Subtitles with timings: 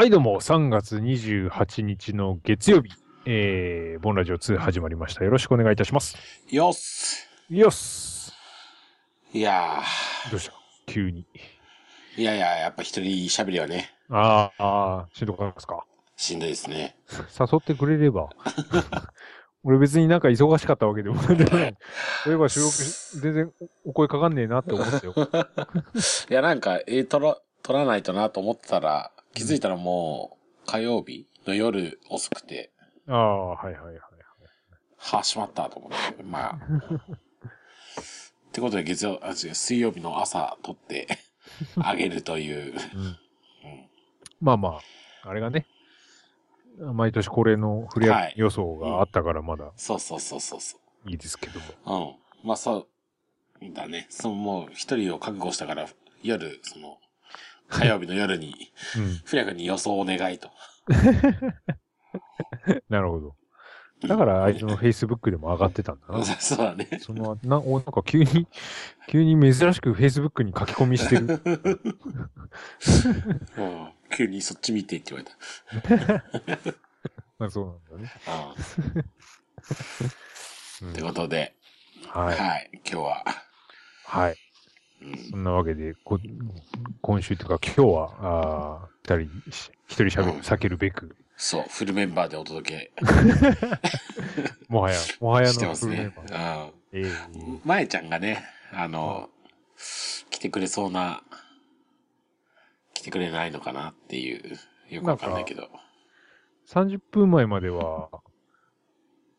[0.00, 2.92] はい、どうも、3月28日の月曜日、
[3.26, 5.24] えー、ボンラジオ2始まりました。
[5.24, 6.16] よろしくお願いいたします。
[6.48, 7.26] よっす。
[7.50, 8.32] よっす。
[9.32, 9.82] いや
[10.30, 10.52] どうした？
[10.86, 11.26] 急に。
[12.16, 15.84] ー、いやいや、やっぱ一人喋りはね、あーあー、しんどかったですか？
[16.16, 16.96] しんどいですね。
[17.36, 18.28] 誘ってくれれば。
[19.64, 21.26] 俺別になんか忙しかったわけでもない。
[21.26, 23.52] そういえば収録し全然
[23.84, 25.12] おお声かかんねえなって思ったよ。
[26.30, 32.70] いや、なんか、えー、撮ら、撮らないとなと思ってたら、気づいたらもう、火曜日の夜遅くて、
[33.06, 33.98] ああ、はいはいはい。
[34.98, 36.22] はあ、しまったと思って。
[36.22, 36.54] まあ。
[36.54, 36.58] っ
[38.52, 41.06] てことで月曜、あ、違う、水曜日の朝撮って、
[41.76, 42.74] あげるという。
[44.40, 44.80] まあま
[45.24, 45.66] あ、あれがね、
[46.78, 50.76] 毎年恒例のフレアはい予想があったからまだそうそうそうそうそ
[51.06, 52.14] いいですけども。
[52.44, 52.44] う。
[52.44, 52.48] うん。
[52.48, 52.86] まあそ
[53.60, 54.06] う、だね。
[54.10, 55.88] そのもう一人を覚悟したから、
[56.22, 56.98] 夜、その、
[57.68, 58.54] 火曜日の夜に、
[58.96, 59.20] うん。
[59.24, 60.50] フに予想を願いと。
[62.88, 63.34] なるほど。
[64.06, 66.24] だからあいつの Facebook でも上がってたんだな。
[66.38, 66.88] そうだね。
[67.02, 68.46] その、な、お、なんか急に、
[69.10, 71.40] 急に珍しく Facebook に書き込みしてる。
[73.56, 75.30] うん急にそっち見てって言わ
[75.90, 76.24] れた。
[77.38, 78.12] まあそうなんだね。
[80.80, 80.88] うん。
[80.88, 81.54] うんってことで、
[82.06, 82.22] は。
[82.22, 82.80] はいい。
[82.84, 83.24] 今日は、
[84.06, 84.36] はい。
[85.02, 86.18] うんそんなわけで、こ
[87.02, 92.90] 今週というか今日は、あー二人し、一人喋る、避けるべく、そう、フルメンバーでお届
[94.68, 96.12] もはや、もはけやのしてますね。
[96.26, 97.04] ーうん。
[97.04, 97.12] ええ
[97.64, 99.30] まえちゃんがね、あの、
[100.30, 101.22] 来てくれそうな、
[102.94, 104.58] 来てくれないのかなっていう、
[104.90, 105.68] よくわかんないけど。
[106.68, 108.08] 30分前までは、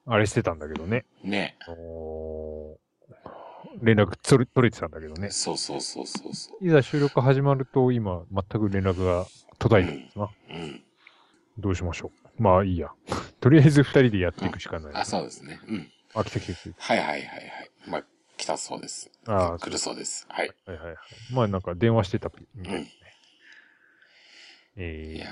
[0.06, 1.06] あれしてたんだけどね。
[1.24, 1.58] ね。
[1.68, 2.59] あのー
[3.82, 5.30] 連絡取れ取れてたんだけどね。
[5.32, 9.26] そうそうそうそうそいざ収録始まると今、全く連絡が
[9.58, 10.26] 途絶えてるんですな。
[10.26, 10.30] う。
[10.50, 10.84] うん。
[11.58, 12.42] どうしましょう。
[12.42, 12.90] まあいいや。
[13.40, 14.94] とりあえず二人でやっていくしかない。
[14.94, 15.60] あ、そうですね。
[15.68, 15.92] うん。
[16.16, 17.72] あ、来た来た来はいはいはいはい。
[17.88, 18.04] まあ、
[18.38, 19.12] 来たそうです。
[19.26, 20.26] あー来るそうです。
[20.30, 20.52] はい。
[20.66, 20.72] た。
[20.72, 20.98] はいはいはい。
[21.32, 22.84] まあなんか電話してたみたいうん。
[22.86, 23.14] ですね。
[24.78, 25.32] えーいやー、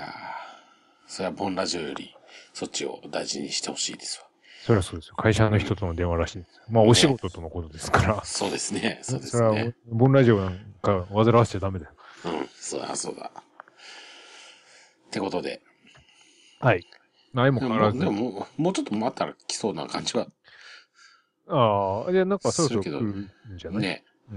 [1.06, 2.14] それはボンラジオより、
[2.52, 4.27] そっちを大事にしてほしいですわ。
[4.68, 5.14] そりゃそうですよ。
[5.16, 6.60] 会社の人との電話らしいです。
[6.68, 8.22] まあお仕事とのことですから。
[8.22, 8.98] そうですね。
[9.00, 11.92] そうですそれはね。、ボンラジオなんか煩わせちゃダメだよ。
[12.26, 12.48] うん。
[12.54, 13.30] そうだ、そうだ。
[13.34, 13.40] っ
[15.10, 15.62] てことで。
[16.60, 16.84] はい。
[17.32, 18.04] ないも変わらずで。
[18.04, 20.26] ももうちょっと待ったら来そうな感じは
[21.48, 23.80] ああ、いや、なんかそろそろ来するんじゃない？
[23.80, 24.04] ね。
[24.32, 24.36] うん。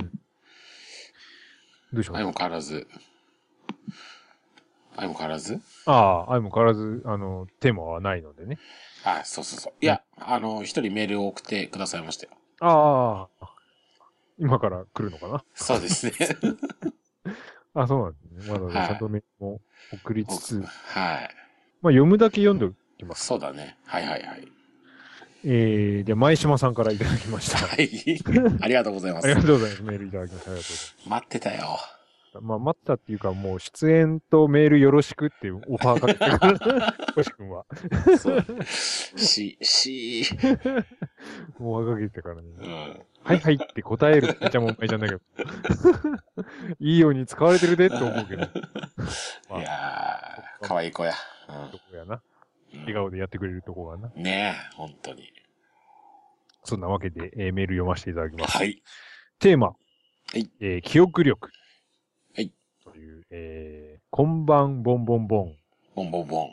[1.91, 2.88] どうしよう相も変わらず。
[4.96, 5.59] 相も変わらず？
[5.88, 5.91] あ
[6.30, 8.59] あ、愛も変わらず、あの、テーマはないのでね。
[9.04, 9.74] あ、そうそうそう。
[9.82, 12.32] いや、あの、一人メールを送ってくださいましたよ。
[12.60, 13.50] ああ、
[14.38, 15.44] 今から来るのかな？
[15.56, 16.14] そうですね。
[17.74, 18.52] あそうなんですね。
[18.54, 19.62] まだはいちゃんとメールも
[19.94, 21.30] 送りつつ、まあはい。
[21.84, 23.26] 読むだけ読んでおきます。
[23.26, 23.78] そうだね。
[23.86, 24.48] はいはいはい。
[25.44, 27.58] えー、じゃあ、前島さんからいただきました。
[27.58, 27.90] はい。
[28.62, 29.48] ありがとうございまありがす。
[29.48, 29.84] とうございます。
[29.84, 30.52] メールいただきました。
[30.52, 31.80] ありがとうござい待ってたよ。
[32.34, 32.44] ます。
[32.44, 37.66] まあ、待ったっていうか、もう出演とメールよろしくっていうオファーかけてから、星君は。
[38.18, 38.46] そう。
[39.18, 40.24] し、し、
[41.59, 42.41] オファーかけてからね。
[42.59, 43.06] うん。
[43.24, 45.22] はいはいって答えるめちゃもんまいじゃないけど。
[46.80, 48.47] いいように使われてるでって思うけど。
[49.50, 51.14] ま あいやー、可愛い子や。
[51.72, 52.16] とこやな。
[52.16, 52.22] うん
[52.74, 54.09] 笑顔でやってくれるとこがな。
[54.16, 55.34] ねえ、本当に。
[56.64, 58.58] そんなわけで、えーメール読ませていただきます。
[58.58, 58.81] はい。
[59.40, 59.68] テーマ。
[59.68, 59.75] は
[60.36, 61.50] いえー記憶力。
[62.86, 62.94] はい。
[62.94, 65.56] という、えー、こんばんボンボンボン。
[65.96, 66.50] ボンボンボン。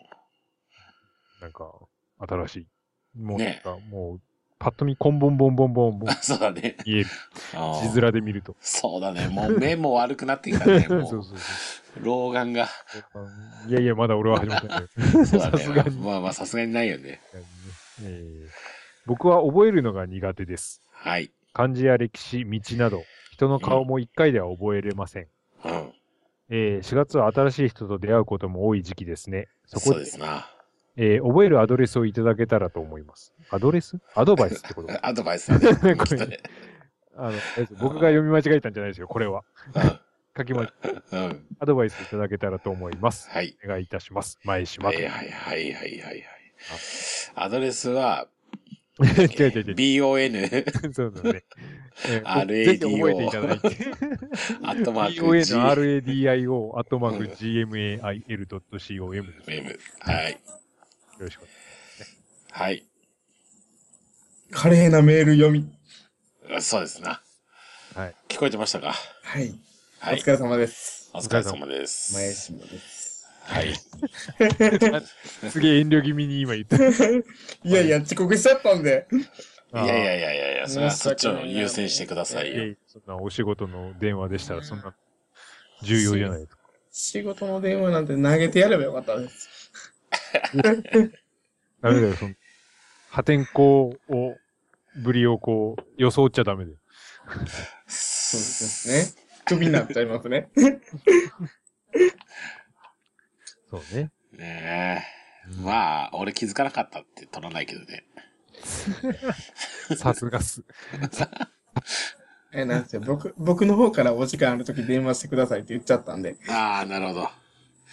[1.41, 1.73] なんか、
[2.19, 2.67] 新しい。
[3.21, 4.21] もうなんねか、もう、
[4.59, 6.77] パッと見、こんぼんぼんぼんぼんぼん そうだね。
[6.85, 7.07] 見える。
[7.55, 8.57] あー字面で見ると。
[8.61, 9.29] そうだね。
[9.29, 10.81] もう目も悪くなってきたね。
[10.89, 11.37] そうもそうそう。
[12.03, 12.69] う、老眼が。
[13.69, 15.27] いやいや、まだ俺は始まってない。
[15.27, 16.03] そうださすがにね。
[16.05, 17.21] まあまあ、さすがにないよね。
[18.03, 18.49] えー
[19.07, 20.83] 僕は覚えるのが苦手です。
[20.93, 21.31] はい。
[21.55, 25.29] 漢字や歴史、道など、人の顔も一回では覚えれません。
[25.65, 25.93] うん。
[26.51, 29.49] えー4月は新しい人と出会うことも多い時期ですね。
[29.67, 30.51] そこでそうですな。
[30.97, 33.33] えー覚えるアドレスをいただけたらと思います。
[33.51, 33.99] アドレス？
[34.15, 34.89] アドバイスってこと？
[35.07, 35.95] アドバイスだね。
[35.97, 36.39] これね
[37.17, 37.39] あの、
[37.81, 39.43] 僕が読み間違えたんじゃないですよ、これは。
[40.37, 41.21] 書きま、うん。
[41.21, 41.47] うん。
[41.59, 43.29] アドバイスいただけたらと思います。
[43.29, 43.57] はい。
[43.65, 44.39] お願いいたします。
[44.45, 44.97] 前島と。
[44.97, 46.25] はいはいはいはいはいはい。
[47.35, 48.29] アドレスは、
[49.03, 49.75] 違う違う違う。
[49.75, 51.45] bon、そうだね。
[52.07, 53.67] えーぜひ覚えていただいて。
[54.63, 58.93] アットマーク G、RADIO、アットマークうん GMAIL.com です。
[58.95, 59.33] よ M。
[60.01, 60.39] はい。
[61.19, 61.51] ろしくお願い
[62.07, 62.09] し
[62.51, 62.87] はい。
[64.51, 65.69] 華麗なメール読み。
[66.61, 67.21] そうですな。
[67.95, 68.15] はい。
[68.29, 68.93] 聞こえてましたか？
[69.23, 69.55] はい。
[69.99, 70.27] はいお疲。
[70.27, 71.11] れ様です。
[71.13, 72.15] お疲れ様です。
[72.15, 73.27] 前島です。
[73.43, 73.75] はい。
[75.51, 76.77] すげえ遠慮気味に今言った。
[76.79, 76.83] い
[77.65, 79.07] やいや、遅刻しちゃったんで。
[79.75, 82.55] いやいやいやいやいや、それはそっちを優先してくださいよ。
[82.55, 84.95] いやいやそんなお仕事の電話でしたら、そんな、
[85.83, 86.63] 重要じゃないですか。
[86.91, 89.71] 仕事の電話なんて投げてやればよかったです。
[91.83, 92.35] ダメだよ、その、
[93.11, 93.99] 破天荒を、
[94.97, 96.79] ぶりをこう、装っちゃダメだよ。
[97.87, 99.29] そうですね。
[99.45, 100.49] クビになっちゃいますね。
[103.71, 104.11] そうね。
[104.33, 105.63] ねえ。
[105.63, 108.05] まあ、俺気づかなかったって取らないけどね。
[109.97, 110.63] さすがっす。
[112.53, 113.03] え、なんですよ。
[113.03, 117.31] 僕、僕の方からお時間あるとき電話してくださいって言っちゃったんで、ああ、なるほど。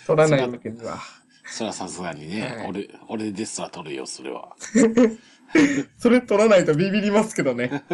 [0.07, 0.99] 取らないときには。
[1.45, 4.55] それはさすがにね、はい俺、俺ですら取るよ、それは。
[5.97, 7.83] それ取らないとビビりますけどね。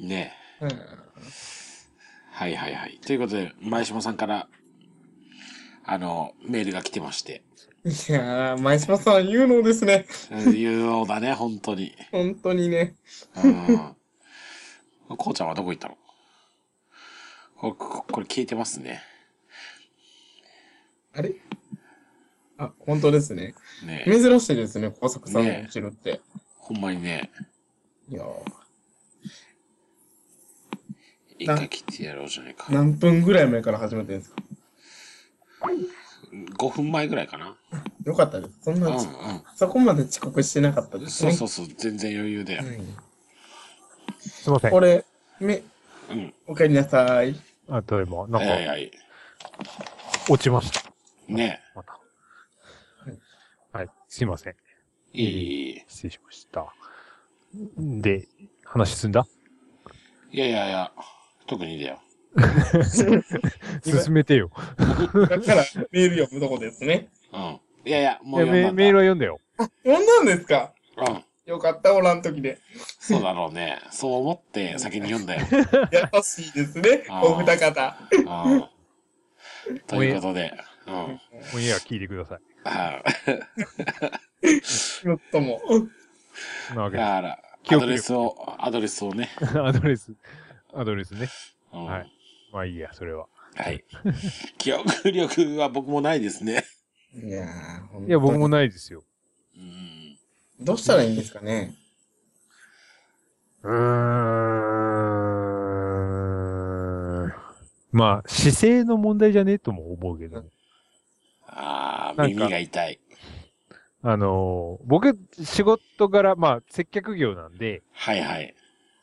[0.00, 0.64] ねえ。
[0.64, 1.04] うん
[2.34, 2.98] はいはいはい。
[2.98, 4.48] ということで、前島さんから、
[5.84, 7.42] あの、メールが来てまして。
[7.84, 10.06] いやー、前島さん有能ですね。
[10.30, 11.94] いうのだね、本当に。
[12.10, 12.96] 本当にね。
[13.42, 13.96] うん。
[15.16, 15.96] こうちゃんはどこ行ったの？
[17.56, 19.02] こここれ消えてますね。
[21.14, 21.34] あれ？
[22.56, 23.54] あ、本当ですね。
[23.84, 24.10] ねえ。
[24.10, 26.22] 珍しいですね、小作さんの後ろって。
[26.56, 27.30] ほんまにね、
[28.08, 28.26] いやー
[31.38, 32.66] 一回切ってやろうじゃないか。
[32.70, 34.42] 何分ぐらい前から始めてるんですか？
[36.58, 37.56] 5分前ぐらいかな。
[38.04, 38.58] よかったです。
[38.62, 39.02] そんな、うんうん。
[39.54, 41.32] そこまで遅刻してなかったですね。
[41.32, 42.64] そうそうそう、全然余裕だよ。
[42.64, 42.96] うん
[44.18, 44.70] すいません。
[44.70, 45.04] これ、
[45.38, 45.62] め、
[46.10, 46.34] うん。
[46.46, 47.34] お帰りなさい。
[47.68, 48.90] あ、例えば、なんか、はいはいはい。
[50.30, 50.82] 落ちました。
[51.28, 52.00] ねまた。
[53.72, 53.88] はい。
[54.08, 54.52] すいません。
[54.52, 54.56] え。
[55.12, 55.84] いいいい。
[55.88, 56.74] 失礼しました。
[57.78, 58.28] で、
[58.64, 59.26] 話進んだ？
[60.32, 60.92] いやいやいや、
[61.46, 62.00] 特にだよ。
[63.84, 64.50] 進めてよ。
[64.78, 64.86] だ
[65.40, 67.08] から、メール読むとこですね。
[67.32, 67.60] うん。
[67.84, 69.40] いやいや、もいうやメ読んだんだメールは読んだよ。
[69.84, 70.72] 読んだんですか？
[70.96, 71.24] うん。
[71.46, 72.58] よかった、おらんときで。
[72.98, 73.80] そうだろうね。
[73.90, 75.46] そう思って先に読んだよ。
[75.92, 77.96] 優しいですねお二方。
[78.12, 78.64] うん。
[79.86, 80.54] ということで、
[80.86, 80.94] うん。
[80.94, 81.06] オ
[81.58, 82.40] ンエア聞いてください。
[82.68, 83.02] は
[84.42, 84.60] い。
[84.62, 85.60] ちょっとも。
[86.74, 87.38] なわけでだから、
[87.68, 89.28] アドレスを、アドレスをね。
[89.54, 90.12] アドレス、
[90.72, 91.28] アドレスね。
[91.72, 92.10] うんはい。
[92.54, 93.26] まあいいや、それは。
[93.56, 93.84] はい。
[94.58, 96.64] 記憶力は僕もないですね。
[97.12, 99.02] いやー、ほんといや、僕もないですよ。
[99.56, 100.16] うん。
[100.64, 101.74] どうしたらいいんですかね？
[103.62, 103.70] うー
[107.26, 107.32] ん。
[107.90, 110.48] まあ、姿勢の問題じゃねえとも思うけどね。
[111.46, 113.00] ああ、なんか耳が痛い。
[114.02, 118.54] あのー僕、仕事柄、まあ、接客業なんで、はいはい。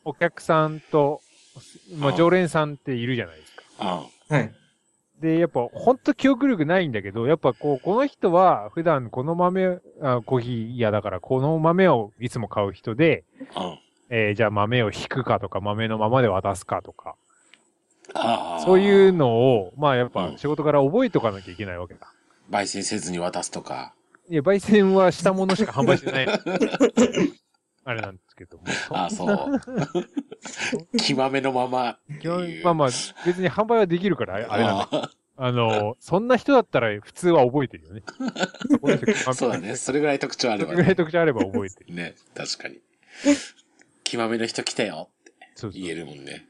[0.04, 1.20] お客さんと、
[1.98, 3.62] まあ、あ常連さんっているじゃないですか。
[4.30, 4.36] うん。
[4.36, 4.52] はい。
[5.20, 13.24] で、やっぱ、ほんと記憶力ないんだけど、やっぱこう、この人は普段この豆、あコーヒー屋だからこの豆をいつも買う人で、
[13.56, 13.78] うん。
[14.10, 17.14] えーじゃあ豆を引くかとか、豆のままで渡すかとか、
[18.14, 18.62] ああ。
[18.64, 22.12] そういうのを、まあやっうんぱ仕事から覚えとかなきゃいけないわけだ。
[22.50, 23.94] 焙煎せずに渡すとか。
[24.28, 26.26] いや、焙煎はしたものしか販売してない。
[27.84, 28.64] あれなんですけども。
[28.90, 29.60] ああ、そう。
[30.98, 31.98] 木豆のまま。
[32.62, 32.88] まあまあ、
[33.26, 38.02] 別に販売はできるから、あれなんだああの、そんな人だったら普通は覚えてるよね。
[39.34, 39.76] そうだね。
[39.76, 40.94] それぐらい特徴あればそれぐらいね。
[40.94, 41.94] 特徴あれば覚えてる。
[41.94, 42.80] ね、確かに。
[44.04, 46.46] 木豆の人来たよって言えるもんね。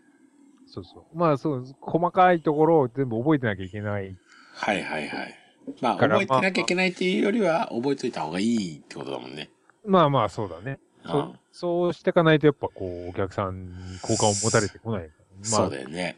[0.66, 1.16] そうそう。
[1.16, 4.16] まあそう、細かいところを全部覚えてなきゃいけない。
[4.54, 5.38] はいはいはい。
[5.80, 9.48] まあ、覚えてなきゃいけないっていうよりは、覚えといた方がいいってことだもんね。
[9.84, 10.78] まあまあそうだね。
[11.04, 15.02] そそうしていかないとやっぱこう、お客さんに好感を持たれてこない。
[15.02, 16.16] まあそう、だよね。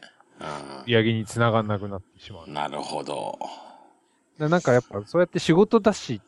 [0.85, 2.53] 売り上げにつながんなくなってしまううん。。
[2.53, 3.37] なるほど。
[4.39, 6.21] だなんかやっぱそうやって仕事だし、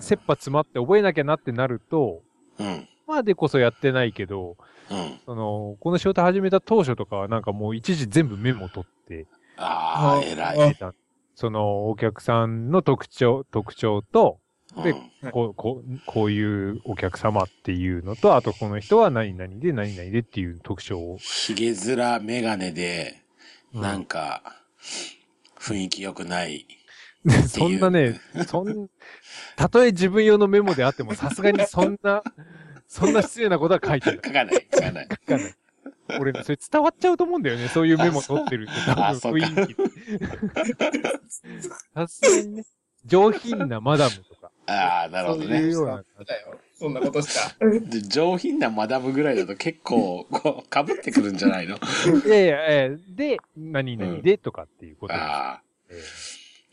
[0.00, 2.22] 切羽詰まって覚えなきゃなってなると、
[2.58, 2.88] うん。
[3.06, 4.56] まあでこそやってないけど、
[4.90, 5.20] うん。
[5.24, 10.76] その、この仕事始めた当初とかはなんかもう一時全部メモ取って、ああ、あ偉い。
[10.76, 10.94] た
[11.34, 14.40] そのお客さんの特徴、特徴と、
[14.82, 21.18] でうんこう、こう、こういうお客様っていうのと、あとこの人は何々で何々でっていう特徴を。
[21.18, 23.22] ひげ面メガネで、
[23.74, 24.42] うんなんか、
[25.58, 26.66] 雰囲気良くない。
[27.24, 28.88] で そんなね、そん、
[29.56, 32.22] たとえ自分用のメモであっても、さすがにそんな、
[32.86, 34.20] そんな失礼なことは書いてない。
[34.24, 35.08] 書かない、書かない。
[35.10, 35.54] 書かない。
[36.18, 37.68] 俺ね、それ伝わっちゃうと思うんだよね。
[37.68, 38.94] そういうメモ取ってるって、 多
[39.30, 39.76] 分雰囲気。
[41.94, 42.64] さすがにね、
[43.04, 44.37] 上品なマダムとか。
[44.68, 45.72] ああ、なるほどそういうね。
[45.72, 45.94] ような
[46.24, 46.58] だよ。
[46.78, 47.56] そんなことした。
[47.90, 51.76] で上品なマダムぐらいだと結構、こう、被ってくるんじゃないの？
[51.76, 55.22] いやいや、えーで、何々でとかっていうことです。
[55.24, 56.02] ああ、え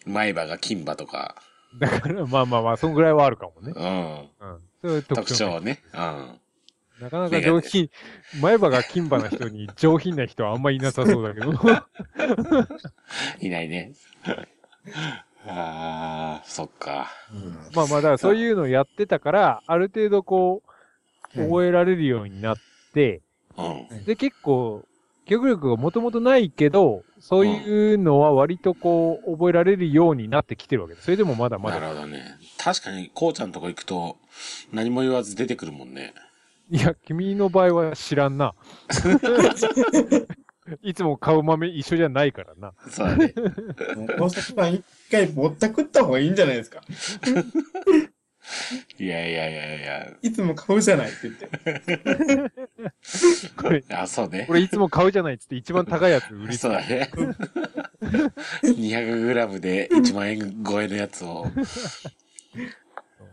[0.05, 1.35] 前歯が金歯とか、
[1.75, 3.73] えだから、まあまあまあ、そんぐらいはあるかもね。
[3.75, 4.47] うん。
[4.47, 4.59] うん。
[4.81, 5.81] そういう特特徴徴ね。
[5.93, 6.39] うん。
[7.01, 7.89] なかなか上品、
[8.39, 11.51] 前歯が金歯な人に上品な人はあんまいなさそうだけど。
[13.41, 13.93] いないね。
[15.47, 17.11] ああ、そっか。
[17.75, 20.61] まあまあ、だからそういうのをやってたから、ある程度こ
[21.35, 22.57] う、覚えられるようになっ
[22.93, 23.21] て、
[23.57, 24.05] うん。
[24.05, 24.83] で、結構、
[25.25, 31.05] 記憶力がもともとないけど、そういうのは割とこう、覚えられるようになってきてるわけです。
[31.05, 31.89] それでもまだまなるだ。
[31.89, 32.37] ほどね。
[32.57, 34.17] 確かに、こうちゃんとこ行くと、
[34.71, 36.13] 何も言わず出てくるもんね。
[36.69, 38.53] いや、君の場合は知らんな。
[40.81, 42.73] いつも買う豆一緒じゃないからな。
[42.89, 43.33] そうだね。
[44.17, 46.81] 大崎さん一回ぼったくった方がいいんじゃないですか。
[48.99, 50.13] いやいやいやいや。
[50.21, 51.49] いつも買うじゃないって言って。
[53.57, 54.53] これ、あ、そうねこ。
[54.53, 57.09] れいつも買うじゃないっつって一番高いやつ売りつそうだね。
[58.63, 61.61] 200g で1万円超えのやつを、そ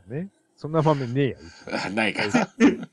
[0.09, 0.31] うね。
[0.57, 1.37] そんな豆ねえ
[1.71, 2.23] や、ないか。
[2.59, 2.89] うん。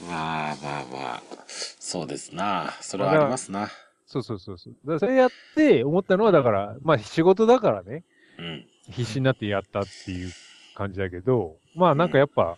[0.00, 2.74] まあまあまあ、そうですな。
[2.80, 3.70] それはありますな。
[4.06, 4.74] そうそうそうそう。
[4.84, 8.04] だそれやって思ったのは、だから、まあ仕事だからね、
[8.38, 8.66] うん。
[8.90, 10.32] 必死になってやったっていう
[10.74, 12.56] 感じだけど、まあなんかやっぱ、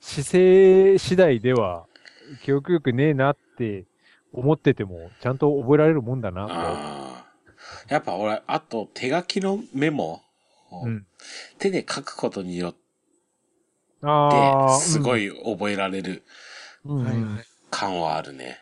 [0.00, 1.86] 姿勢次第では、
[2.42, 3.84] 記憶力ねえなって
[4.32, 7.26] 思ってても、ちゃんと覚えられるもんだなああ。
[7.88, 10.22] やっぱ俺、あと手書きのメモ
[10.70, 11.06] をうん。
[11.58, 12.74] 手で書くことによっ
[14.02, 15.26] ああ、て、すごい。
[15.26, 16.22] い覚えられるうん。
[16.88, 17.40] はいうん
[17.70, 18.58] 感はあるね。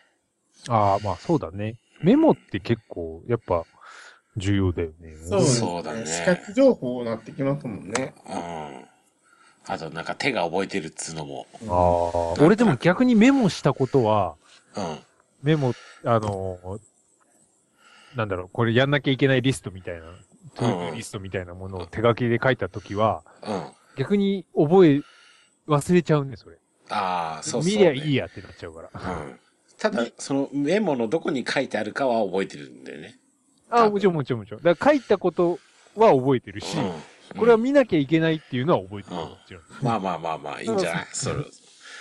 [0.67, 1.75] ああ、まあそうだね。
[2.01, 3.63] メモって結構、やっぱ、
[4.35, 5.15] 重要だよね。
[5.27, 8.13] そうですそうだね視覚情報になってきますもんね。
[8.27, 8.85] うん。
[9.69, 11.45] あとなんか手が覚えてるっつうのも。
[12.35, 14.35] ああ、俺でも逆にメモしたことは、
[14.75, 14.99] うん。
[15.41, 16.79] メモ、あのー
[18.15, 20.01] なんだろう、これやんなきゃいけないリストみたいな、
[20.55, 23.67] トゥーリストみたいなものを手書きで書いたときは、うん。
[23.95, 25.01] 逆に覚え、
[25.67, 26.57] 忘れちゃうんね、それ。
[26.89, 28.89] ああ、そうそう、見りゃいいやってなっちゃうから。
[28.93, 28.97] う
[29.29, 29.39] ん。
[29.77, 33.19] ただ、そのメモのどこに書いてあるかは覚えてるんだよね。
[33.69, 34.63] ああ、もちろんもちろんもちろん。
[34.63, 35.59] だから書いたこと
[35.95, 37.37] は覚えてるし、うん。
[37.37, 39.15] これは見なきゃいけないっていうのは覚えてる。
[39.17, 39.63] うんもちろん。
[39.81, 41.07] まあまあまあまあ、いいんじゃない？
[41.11, 41.35] それ。
[41.35, 41.43] そう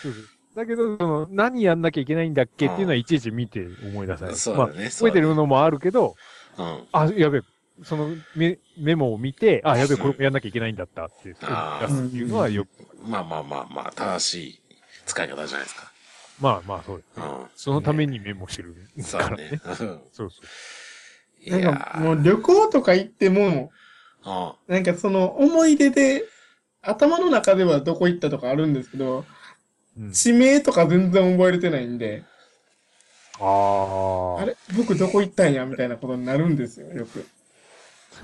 [0.03, 0.13] そう
[0.55, 4.37] だけど、その、何やんなきゃいけないんだっけっていうのはいちいち見て思い出さない。
[4.37, 6.15] そうだね覚えてるのもあるけど、
[6.57, 6.85] うん。
[6.93, 7.43] あ、やべえ、
[7.85, 12.69] そのメメモを見て、あ、やべえ、これもやんなきゃいけないんだったって、出すっていうのはよく、
[13.07, 14.61] まあまあまあまあ、正しい
[15.07, 15.91] 使い方じゃないですか。
[16.39, 17.27] まあまあそうです、ね。
[17.27, 17.47] うん。
[17.57, 19.03] そのためにメモしてるからね。
[19.03, 19.61] そうだね。
[19.63, 20.31] うんそうそう。
[21.43, 26.25] いなんやかもう旅行とか行っても、ーなんかその思い出で、
[26.83, 29.25] 頭の中ではどこ行ったとかあるんですけど、
[29.99, 32.25] うん、地名とか全然覚えれてないんで、
[33.39, 33.45] あ
[34.39, 34.43] あ。
[34.43, 34.57] あれ？
[34.77, 37.27] 僕どこ行ったんやみたいなことになるんですよ、よく。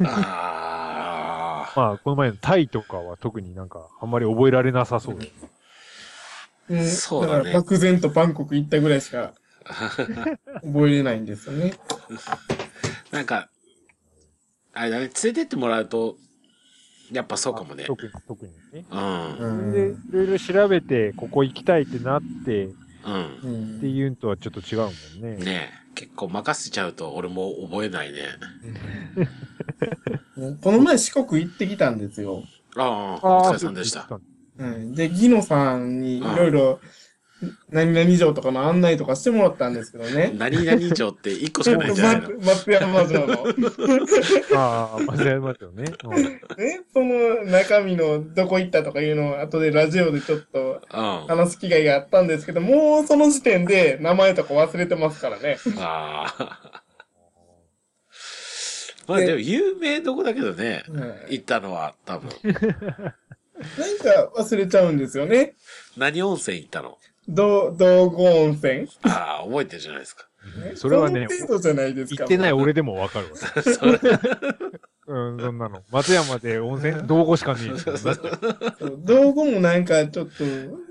[0.01, 0.07] うん。
[0.07, 0.13] あ
[1.69, 1.73] あ。
[1.75, 5.31] まあ、この前のタイとかは特になんか、あんまり覚えられなさそうだよ
[6.87, 9.35] そうだねから漠然とバンコク行ったぐらいしか
[10.63, 11.75] 覚えれないんですよね。
[13.11, 13.49] なんか、
[14.73, 16.17] あれだね、連れてってもらうと、
[17.13, 17.85] やっぱそうかもね。
[17.85, 18.85] 特に、特にね。
[18.91, 19.73] うん。
[19.73, 22.75] で、いろいろ調べて、ここ行きたいってなって、うん。
[23.43, 25.45] うんっていうのとはちょっと違うもんね。
[25.45, 28.21] ねえ、結構任せちゃうと俺も覚えないね。
[30.63, 32.45] この前四国行ってきたんですよ。
[32.77, 34.09] ああ、お疲れさんでした。。
[34.63, 36.81] うん、で、ギノさんにいろいろ、
[37.71, 40.33] 何々城とかの案内とかしてもらったんですけどね。
[40.37, 43.47] 何々城って一個しかないんじゃないの松松山城の。
[44.55, 45.85] ああ、間違えますよね。
[46.05, 46.41] うんね、
[46.93, 51.27] その中身のどこ行ったとかいうのを後でラジオでちょっとうん。
[51.27, 55.59] 話す機会があったんですけど、もうその時点で名前とか忘れてますからね。
[55.79, 56.83] ああ。
[59.09, 62.31] まあでも有名どこだけどね、うん行ったのは多分。
[63.79, 65.55] なんか忘れちゃうんですよね。
[65.97, 66.99] 何温泉行ったの？
[67.29, 68.89] ど、道後温泉？
[69.03, 70.29] ああ、覚えてるじゃないですか。
[70.65, 70.73] ね？
[70.75, 72.25] それはね程度じゃないですか。
[72.25, 73.37] 行ってない俺でもわかるわ。
[73.63, 74.01] そう
[75.05, 75.83] うん、そんなの。
[75.91, 77.71] 松山で温泉、 道後しかねえ
[79.05, 80.45] 道後もなんかちょっと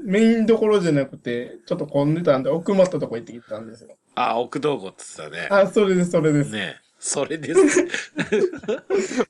[0.04, 3.96] メインどころじゃなくて、ちょっと混んでたんで奥まったとこ行ってきたんですよ。
[4.16, 6.52] ああ、奥道後って言ってあ、それです、それです。
[6.52, 6.81] たね。
[7.04, 7.82] それです。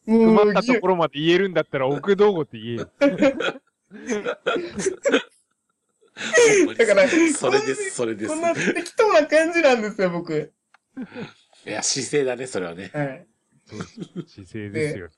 [0.06, 2.92] もう埋まったところまで言えるんだったら 奥道後って言えよ。
[6.78, 8.36] だから、それです、それですこ。
[8.36, 10.52] んな適当な感じなんですよ、僕。
[11.66, 12.92] いや、姿勢だね、それはね。
[12.94, 13.26] はい。
[14.28, 15.10] 姿勢ですよ。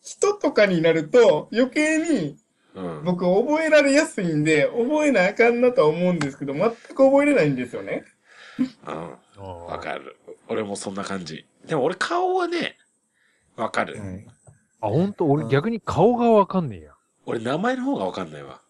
[0.00, 2.38] 人とかになると余計に
[2.74, 3.04] うん。
[3.04, 8.04] 僕覚えられやすいんで、覚えなあかんなとは思うんですけど、全く覚えれないんですよね。
[8.86, 9.42] うん。
[9.44, 10.16] わわかる。
[10.48, 11.44] 俺もそんな感じ。
[11.68, 12.76] でも俺顔はね、
[13.56, 14.00] わかる。
[14.00, 14.26] はい
[14.80, 16.92] あ、ほんと俺うん逆に顔がわかんねえや。
[17.26, 18.60] 俺、名前の方がわかんないわ。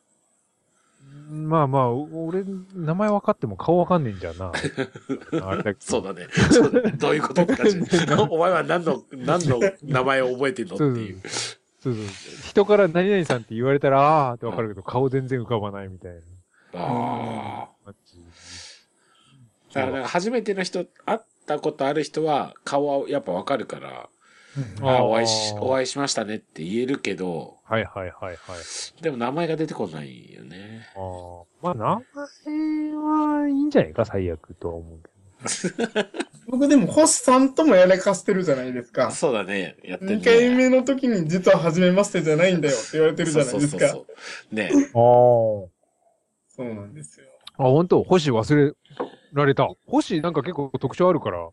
[1.31, 4.50] まあまあ、俺、名前分かっても顔わかんねえんじゃな。
[5.47, 6.26] あれだけどそうだね。
[6.50, 7.76] そうだねどういうことって感じ。
[8.31, 11.21] お前は何の、何の名前を覚えてんのっていう。
[11.81, 12.05] そうそう。
[12.47, 16.12] 人から何々さんって言われたら、あーってわかるけど、顔全然浮かばないみたい
[16.73, 17.69] なあ。
[17.85, 17.93] あ。
[19.75, 24.09] だから、初めての人、会ったことある人は、顔はやっぱわかるから、
[24.83, 25.81] ああお会いし、おい。
[25.81, 29.02] 会いしましたねって言えるけど、はいはいはいはい。
[29.02, 30.87] でも名前が出てこないよね。
[30.97, 32.02] あーまあ、名
[32.45, 35.11] 前はいいんじゃないか、最悪とは思うけ
[36.49, 39.11] 僕でも星さんともやらかしてるじゃないですか。
[39.11, 39.76] そうだね。
[39.85, 40.17] やってるね。
[40.17, 43.78] 2回目の時に実は初めましてじゃないんだよって言われてるじゃないですか。
[43.78, 44.55] そうそうそうそう。
[44.55, 45.71] ねど。
[46.49, 47.26] そうなんですよ。
[47.59, 47.67] ああ。
[47.69, 48.73] あ、ほんと、星忘れ
[49.32, 49.68] られた。
[49.87, 51.49] 星なんか結構特徴あるから、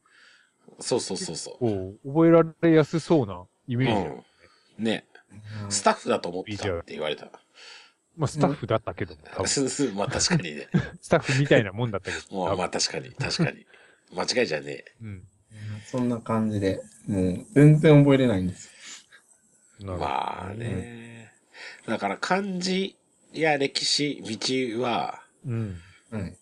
[0.79, 3.77] そうそうそうそこう、覚えられやすそうなイう。
[3.77, 4.23] メージある。
[4.79, 4.85] うん。
[4.85, 5.05] ね
[5.69, 7.29] スタッフだと思ってたって言われた。
[8.17, 10.67] まあ、スタッフだったけども、多分 まあ確かにね。
[11.01, 12.23] スタッフみたいなもんだったけど。
[12.35, 13.65] もう多分まあ確かに、確かに。
[14.13, 14.85] 間違いじゃねえ。
[15.01, 15.27] うん。
[15.85, 18.69] そんな感じで、もう全然覚えれないんです
[19.79, 21.33] まあね。
[21.85, 22.95] だから漢字
[23.33, 25.69] や歴史、道は、うん。
[26.11, 26.17] よ。
[26.19, 26.37] はい。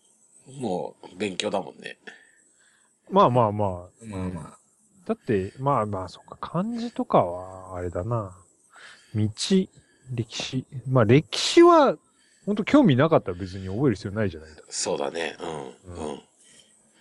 [0.48, 1.98] もう勉強だもんね。
[3.10, 4.06] まあまあまあ。
[4.06, 4.58] まあま
[5.06, 8.34] だって、まあまあ、そっか、漢字とかは、あれだな。
[9.14, 9.70] 道、歴
[10.30, 10.66] 史。
[10.88, 11.98] まあ歴史は、
[12.46, 14.68] 本当興味なかったら別に覚える必要ないじゃないですか。
[14.70, 15.36] そうだね。
[15.42, 15.96] うん。
[15.96, 16.22] うん。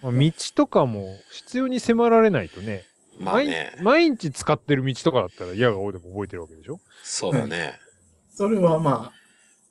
[0.02, 2.84] まあ、道とかも必要に迫られないとね。
[3.18, 3.72] まあね。
[3.78, 7.78] 毎毎日使ってる道とかだったら嫌が多いでも覚えてるわけでしょそうだね。
[7.78, 8.36] あ。
[8.36, 9.22] それはまあ、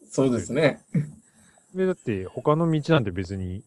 [0.09, 0.81] そうですね。
[1.75, 3.63] で、だって他の道なんて別に、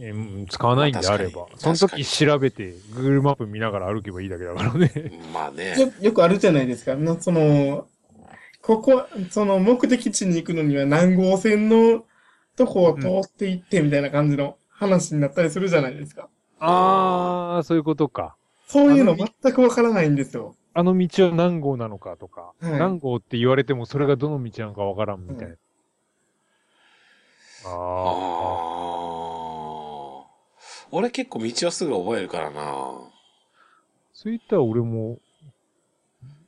[0.00, 5.12] えーうん使わないんであれば、まあその時調べて Google マップ見ながら歩けばいいだけだからね。
[5.32, 5.74] まあね。
[5.78, 6.94] よよくあるじゃないですか。
[6.94, 7.86] なその、
[8.62, 12.04] ここ、その目的地に行くのには何号線の
[12.56, 16.28] とこを通って行ってみたいな感じの話になったりするじゃないですか。
[16.60, 18.36] あー、そういうことか。
[18.66, 20.54] そういうの全くわからないんですよ。
[20.74, 25.54] あの道は何号なのかとか、はい何号って言われてもそれがどの道なのかわからんみたいな。
[25.54, 25.56] あ
[27.70, 28.64] あ
[30.24, 30.26] あ。
[30.90, 32.62] 俺結構道はすぐ覚えるからな。
[34.12, 35.18] そういったら俺も、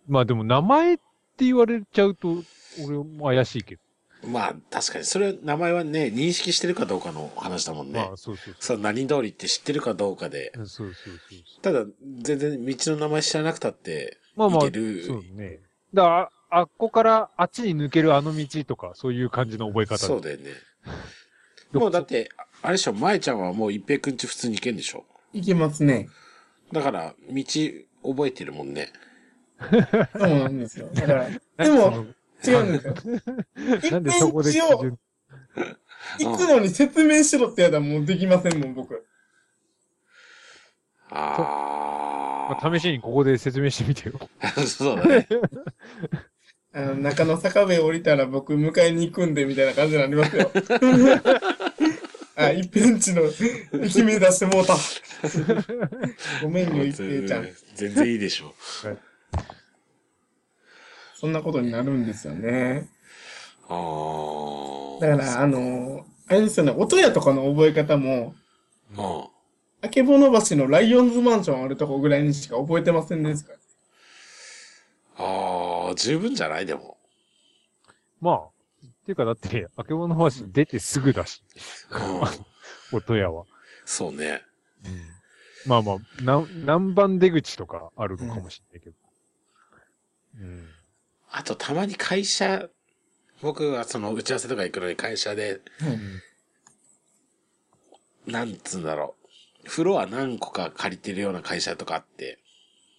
[0.08, 1.02] まあでも名前って
[1.44, 2.42] 言われちゃうと、
[2.84, 3.82] 俺も怪しいけど。
[4.28, 8.00] まあ確かに、それ名前はね、認識してるかどうかの話だもんね。
[8.00, 10.52] まあそうそうそそう、何通りって知ってるかどうかで。
[10.56, 10.58] う。
[10.58, 11.62] そうそうそうそう。
[11.62, 11.84] ただ、
[12.22, 15.60] 全然道の名前知らなくたって、まあまあ、そうね。
[15.92, 20.50] だから、ああっこからあっちに抜けるあの道とか、そういう感じの覚え方そうだよね。
[21.72, 22.30] どもうだって、
[22.62, 25.04] あれでしょ、舞ちゃんはもう一平くんち普通に行けんでしょ。
[25.32, 26.08] 行けますね。
[26.72, 27.44] だから、道
[28.02, 28.92] 覚えてるもんね。
[29.60, 30.88] そうなんですよ。
[30.94, 32.94] だから、でもか違うんですよ。
[32.96, 33.08] そ
[33.86, 34.98] のなんでそこで基一応準、
[36.18, 39.06] 行くのに説明しろってやったらもうできませんもん、僕。
[41.10, 44.18] あまあ、試しにここで説明してみてよ。
[44.40, 44.48] あ。
[44.66, 45.28] そうだね。
[46.72, 50.50] あの、中野坂部降りたら僕迎えに行くんで、みたいな感じになりますよ。
[52.36, 53.22] あ、一平んちの
[53.82, 54.76] 駅名出してもうた。
[56.42, 57.48] ごめんよ、一平ちゃん。
[57.74, 58.54] 全然いいでしょ。
[61.14, 62.88] そんなことになるんですよね。
[63.68, 63.74] あ
[64.98, 65.06] あ。
[65.06, 68.34] だから、あの、あれですよね、音屋とかの覚え方も、
[68.96, 69.24] うん。
[69.82, 73.59] あけぼの橋のライオンズマンションあるとこぐらいにしか覚えてませんですから。
[75.90, 76.96] ああ、十分じゃないでも。
[78.20, 78.50] まあ、っ
[79.04, 81.42] ていうかだって、あけぼの橋出てすぐだし、
[82.92, 82.96] うん。
[82.98, 83.44] 音屋は。
[83.84, 84.42] そうね。
[85.66, 88.96] まあまあ、何、何番出口とかあるのかもしれないけど。
[90.40, 90.68] うん。
[91.30, 92.68] あと、たまに会社、
[93.42, 95.60] 僕はその打ち合わせとか行くのに会社で、
[98.26, 99.16] なんつうんだろ
[99.64, 99.68] う。
[99.68, 102.38] フロア何個か借りてるような会社とかあって、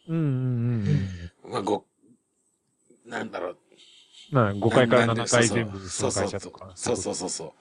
[0.07, 1.51] うんうんうんうん。
[1.51, 1.85] まあ、ご、
[3.11, 3.57] なんだろう。
[4.31, 6.71] まあ、5階から7なんで階全部その会社とか。
[6.75, 7.53] そうそうそうそ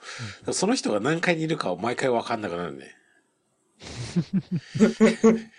[0.47, 0.53] う。
[0.53, 2.97] その人が何階にいるかを毎回わかんなくなるね。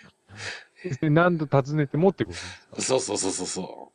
[1.00, 2.32] で何度訪ねてもってこ
[2.74, 3.92] とそうそうそうそうそ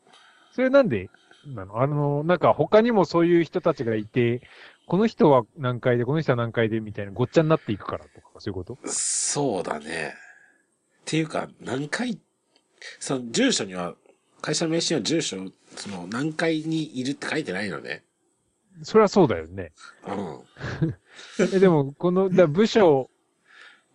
[0.54, 1.10] それなんで
[1.46, 4.42] なのあの、なんか他にもそういう人たちがいて、
[4.86, 8.78] この人は何階で、この人は何階でみたいなごっちゃになっていくからとか、そういうこと？
[8.82, 8.90] う。
[8.90, 10.14] そうだね。
[11.02, 12.20] っていうか、何階、
[13.00, 13.96] その住所には、
[14.41, 15.38] 会社の名刺には住所、
[15.76, 18.04] その何階にいるって書いてないのね。
[18.84, 19.71] それはそうだよね。
[20.08, 20.43] うん。
[21.56, 23.10] えでも、この、だ部署、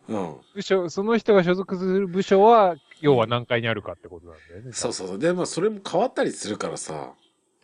[0.09, 0.37] うん。
[0.55, 4.72] 部署、その人が所属する部署は、要は何階にあるかってことなんだよね。
[4.72, 5.18] そうそうそう。
[5.18, 7.12] でもそれも変わったりするからさ。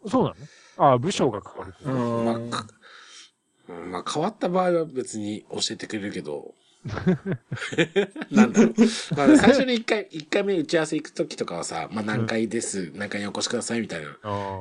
[0.06, 0.36] そうなの？
[0.76, 1.90] ああ、部署が変わるうこと。
[1.90, 6.54] まあまあ変わった場合は別に教えてくれるけど。
[8.30, 8.74] なんだろう。
[9.16, 14.16] まあ 最初に一回、一回目打ち合わせ行くときとかはさ、まあ何回です、何回にお越しくださいみたいな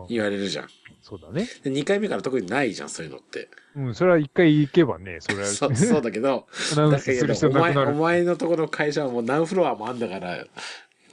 [0.10, 0.67] 言われるじゃん。
[1.01, 1.47] そうだね。
[1.63, 3.47] で、二回目から特にないじゃん、そういうのって。
[3.77, 10.45] うん、それは一回行けばね、それは、 そう、そうだけど、お前、のところの会社はもう何フロアもあんだから、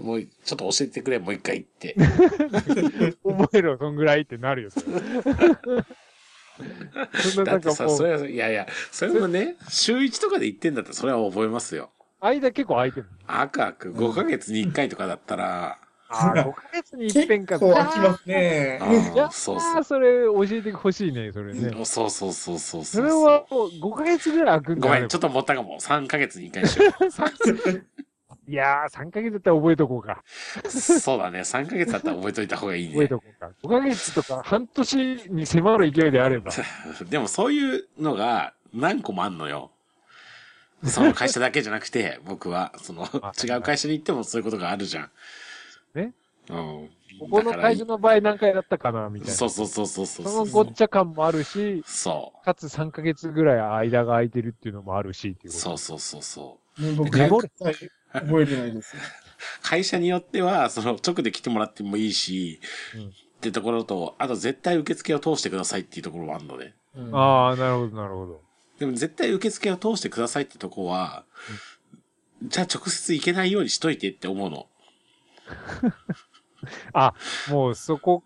[0.00, 1.94] もうちょっと教えてくれ、もう一回行って。
[3.22, 4.86] 覚えろ、そんぐらいってなるよ、それ。
[7.22, 11.90] そんなだってさ、そうれは、いやいや、それもね、週一とかで行ってんだったらそれは覚えますよ。
[12.20, 13.06] 間結構空いてる。
[13.26, 17.58] 赤く5ヶ月に1回とかだったら、ああ、5ヶ月に一遍か。
[17.58, 18.78] 結構飽きますね。
[18.80, 21.72] あいそうあそあ、それ教えてほしいね、それね。
[21.80, 21.84] う。
[21.84, 25.80] そうそうそうそうそれはもう5ヶ月ぐらい空くんごめん、ちょっっと持ったかも。
[25.80, 26.92] 3ヶ月に1回にしよ
[28.46, 30.22] いやー、3ヶ月だったら覚えとこうか。
[30.64, 30.70] う。
[30.70, 31.40] そうだね。
[31.40, 32.92] 3ヶ月だったら覚えといた方がいいね。
[32.92, 33.50] 覚えとこうか。
[33.62, 34.96] 5ヶ月とか半年
[35.30, 36.52] に迫る勢いであれば。
[37.08, 39.70] でもそういうのが何個もあんのよ。
[40.84, 43.04] その会社だけじゃなくて、 僕は、その、
[43.42, 45.10] 違う会社に行ってもそういうことがあるじゃん。
[45.94, 46.12] ね。
[46.50, 46.90] うん。
[47.20, 49.34] ここの会社の場合何回だったかな、みたいな。
[49.34, 50.26] そうそうそうそうそう。
[50.26, 55.52] そのごっちゃ感もあるし、そかつ3ヶ月ぐらい間が空いてるっていうのもあるし、っていうう。
[55.52, 55.58] こと。
[55.58, 56.82] そうそうそうそう。
[56.82, 57.48] ね僕、
[58.20, 58.96] 覚えてないです。
[59.62, 62.60] 会社によっては、その直で来てもらってもいいし、
[62.94, 63.12] うん
[63.44, 66.74] ってところと、あと絶対受付を通してくださいっていうところもあるのね。
[66.96, 68.40] うんああ、なるほど、なるほど。
[68.78, 71.24] でも絶対受付を通してくださいってとこは、
[72.42, 74.66] じゃあ直接行けないようにしといてって思うの。
[76.94, 77.14] あ、
[77.50, 78.22] もうそこ、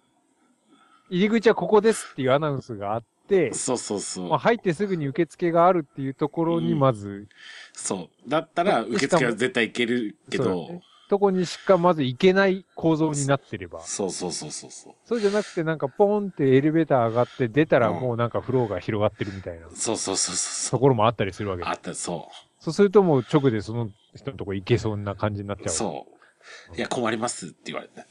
[1.10, 3.08] 入り口はここですっていうアナウンスがあって、
[3.52, 4.28] そうそうそう。
[4.28, 7.28] まあ、入ってすぐに受付があるっていうところにまず、
[7.72, 8.30] そう。
[8.30, 13.80] だったら受付は絶対行けるけど、とこにしかまず行けない構造になってれば。
[13.80, 14.94] そうそうそうそうそう。
[15.04, 20.80] そうじゃなくてなんかポンってエレベーター上がって出たらもうなんかフローが広がってるみたいなそうそうそうそとう。
[20.80, 22.28] ころもあったりするわけであった、そ
[22.60, 25.66] そうするともう直でその人のとこ行けそうな感じになっちゃう。
[25.66, 25.70] う。
[25.70, 26.06] そ
[26.72, 26.76] う。
[26.76, 28.04] いや、困りますって言われて。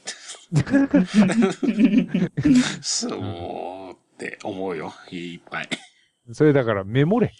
[2.82, 3.87] そう、もう
[4.18, 4.92] って思うよ。
[5.10, 5.68] いっぱい。
[6.32, 7.32] それだからメモれ。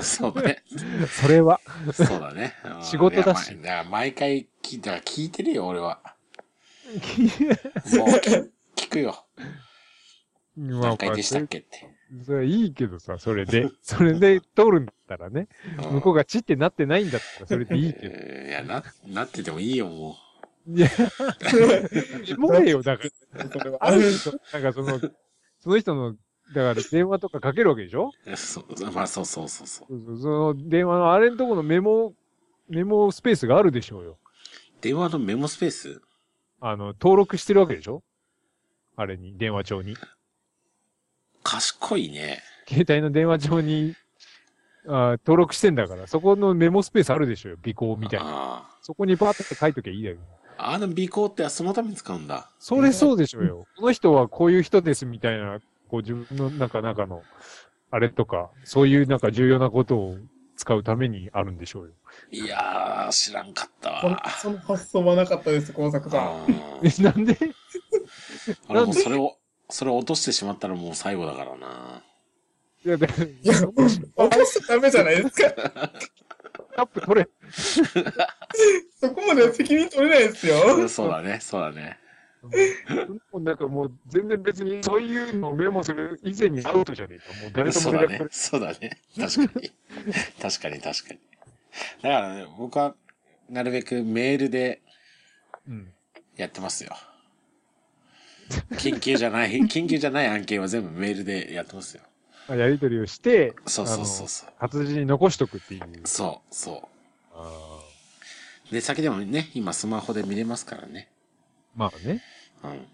[0.00, 0.64] そうね。
[1.08, 1.60] それは。
[1.92, 2.54] そうだね。
[2.64, 6.00] うん仕事だしだから毎回聞いたら聞いてるよ、俺は。
[7.96, 9.24] ま もう聞聞くよ。
[9.36, 9.46] あ
[10.56, 11.88] 何回でしたっけって。
[12.26, 13.68] それいいけどさ、それで。
[13.82, 15.48] それで通るんだったらね。
[15.92, 18.14] 向こうがチってなってないんだったらそれでいいけど。
[18.16, 20.16] えーいや、な、なっててもいいよ、も
[20.66, 20.88] いや、
[22.28, 23.48] メモれよ、だから。
[23.48, 25.00] それはある人、なんかその、
[25.60, 26.14] その人の、
[26.52, 28.10] だから電話とかかけるわけでしょ？
[28.26, 28.36] う。
[28.36, 30.18] そう、まあ、そうそうそうそう。
[30.20, 32.12] その電話のあれのとこのメモ、
[32.68, 34.18] メモスペースがあるでしょうよ。
[34.80, 36.02] 電話のメモスペース？
[36.60, 38.02] あの、登録してるわけでしょ？
[38.96, 39.96] あれに、電話帳に。
[41.42, 42.42] 賢いね。
[42.68, 43.94] 携帯の電話帳に、
[44.86, 47.58] あ登録してんだから、そこのメモスペースあるでしょうよ。
[47.66, 48.26] 尾行みたいな。
[48.26, 50.16] あそこにパーって書いときゃいいだよ。
[50.58, 50.72] あ。
[50.72, 52.50] あの尾行ってそのために使うんだ。
[52.58, 53.66] それそうでしょうよ。
[53.76, 55.58] この人はこういう人ですみたいな、
[55.94, 57.22] こう自分の中中の、
[57.92, 60.16] あれとか、そういうなんか重要なことを
[60.56, 61.92] 使うためにあるんでしょうよ。
[62.32, 64.22] いやー、知らんかったわ。
[64.42, 67.02] その発想はなかったです、工作さん。
[67.04, 67.38] なんで？
[68.68, 69.36] 俺もうそれを、
[69.70, 72.02] それを落としてしまったらもう最後だからな。
[72.84, 73.10] いや、だい
[73.44, 73.54] や、
[74.16, 75.92] 落としちゃダメじゃないですか。
[76.76, 77.28] アップ取れ。
[79.00, 80.88] そこまでは責任取れないですよ。
[80.88, 82.00] そうだね、そうだね。
[83.40, 83.56] なん。
[83.56, 87.40] かもう全然別にそういうのをメモする以前にアウトじゃねえか。
[87.42, 88.26] もう誰とそうだねも。
[88.30, 89.00] そうだね。
[89.18, 89.72] 確かに。
[90.40, 91.20] 確かに確かに。
[92.02, 92.94] だからね、僕は、
[93.48, 94.80] なるべくメールで。
[96.36, 96.96] やってますよ。
[98.72, 102.02] 緊急じゃない、緊急じゃない案件は全部メールでやってますよ。
[102.48, 104.50] やり取りをして、そうそうそうそう。
[104.58, 105.82] 活字に残しとくっていう。
[106.04, 106.88] そう、そ
[108.70, 108.72] う。
[108.74, 111.08] で、先でもね、今スマホで見れますからね。
[111.74, 112.22] まあね。
[112.64, 112.86] うん。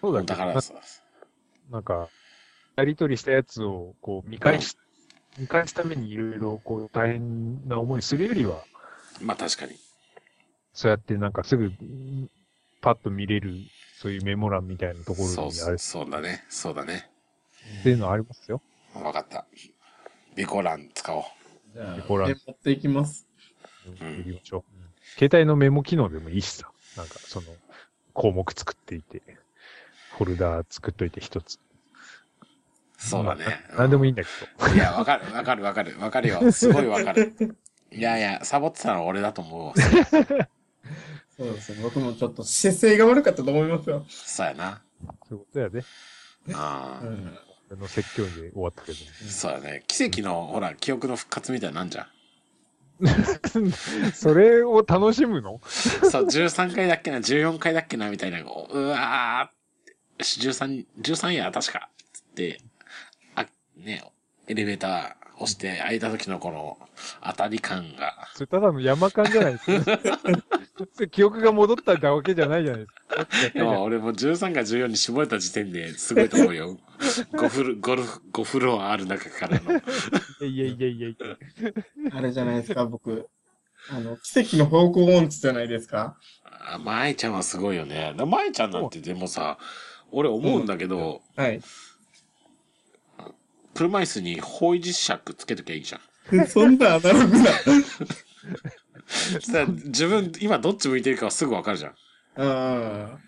[0.00, 0.26] そうだけ？
[0.26, 0.74] どだからさ、
[1.70, 2.08] なんか、
[2.76, 4.76] やり取りしたやつを、こう、見返し、
[5.38, 8.62] 見返すためにいろいろ、こう、大変な思いするよりは、
[9.20, 9.72] まあ確かに。
[10.72, 11.72] そうやってなんかすぐ、
[12.82, 13.54] パッと見れる、
[13.98, 16.44] そういうメモ欄みたいなところそうそう、にあるそうだね。
[16.50, 17.10] そうだね。
[17.80, 18.60] っていうのはありますよ。
[18.94, 19.46] わかった。
[20.36, 21.24] ビコラン使おう。
[21.72, 23.26] じゃあ、ほらメモっていきます。
[23.88, 25.18] んやりましょう。
[25.18, 26.70] 携帯のメモ機能でもいいしさ。
[26.96, 27.46] なんか、その、
[28.16, 29.22] 項目作っていて、
[30.16, 31.60] フォルダー作っといて一つ。
[32.96, 33.44] そうだね。
[33.44, 34.28] まあななんでもいいんだけ
[34.70, 34.74] ど。
[34.74, 36.50] いや、わかる、わかる、わかる、わかるよ。
[36.50, 37.34] すごいわかる。
[37.92, 39.74] いやいや、サボってたのは俺だと思うわ。
[41.36, 41.82] そうですね。
[41.82, 44.06] 僕もちょっと姿勢が悪かったと思いますよ。
[44.08, 44.80] そうやな。
[45.28, 45.84] そういうことやで。
[46.54, 47.38] ああ、うん。
[47.70, 48.98] あの説教で終わったけど。
[49.28, 49.84] そうやね。
[49.86, 52.06] 奇跡の、ほら、記憶の復活みたいなんじゃん。
[54.14, 55.60] それを楽しむの？
[55.64, 61.88] そう、13回だっけな、14回だっけな、みたいな、こううわー、よし13、13や、確か。
[62.12, 62.60] つって、
[63.34, 64.02] あ、ね、
[64.48, 66.78] エレベーター押して開いた時のこの
[67.22, 69.98] 当たり感が、それただの山間じゃないですか。
[71.10, 73.80] 記憶が戻ったわけじゃないじゃないですか。
[73.80, 76.78] 俺も13か14に絞れた時点ですごいと思うよ。
[77.22, 79.72] 5フル、ゴルフ、5フロアある中からの。
[80.46, 81.36] いやいやいやいや。
[82.12, 83.28] あれじゃないですか、僕。
[83.90, 86.16] あの、奇跡の方向音痴じゃないですか。
[86.44, 88.14] あ舞ちゃんはすごいよね。
[88.16, 89.58] 舞ちゃんなんてでもさ、
[90.10, 91.60] 俺思うんだけど、はい。
[93.74, 96.46] 車椅子に方位磁石つけときゃいいじゃん。
[96.46, 97.44] そんなアナログな。
[99.06, 101.94] そしたら自分、今どっち向いてるかはすぐわかるじゃん。
[102.38, 103.18] あ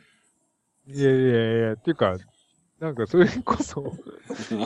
[0.87, 2.17] いやいやいや、っていうか、
[2.81, 3.97] なんかそれこそ、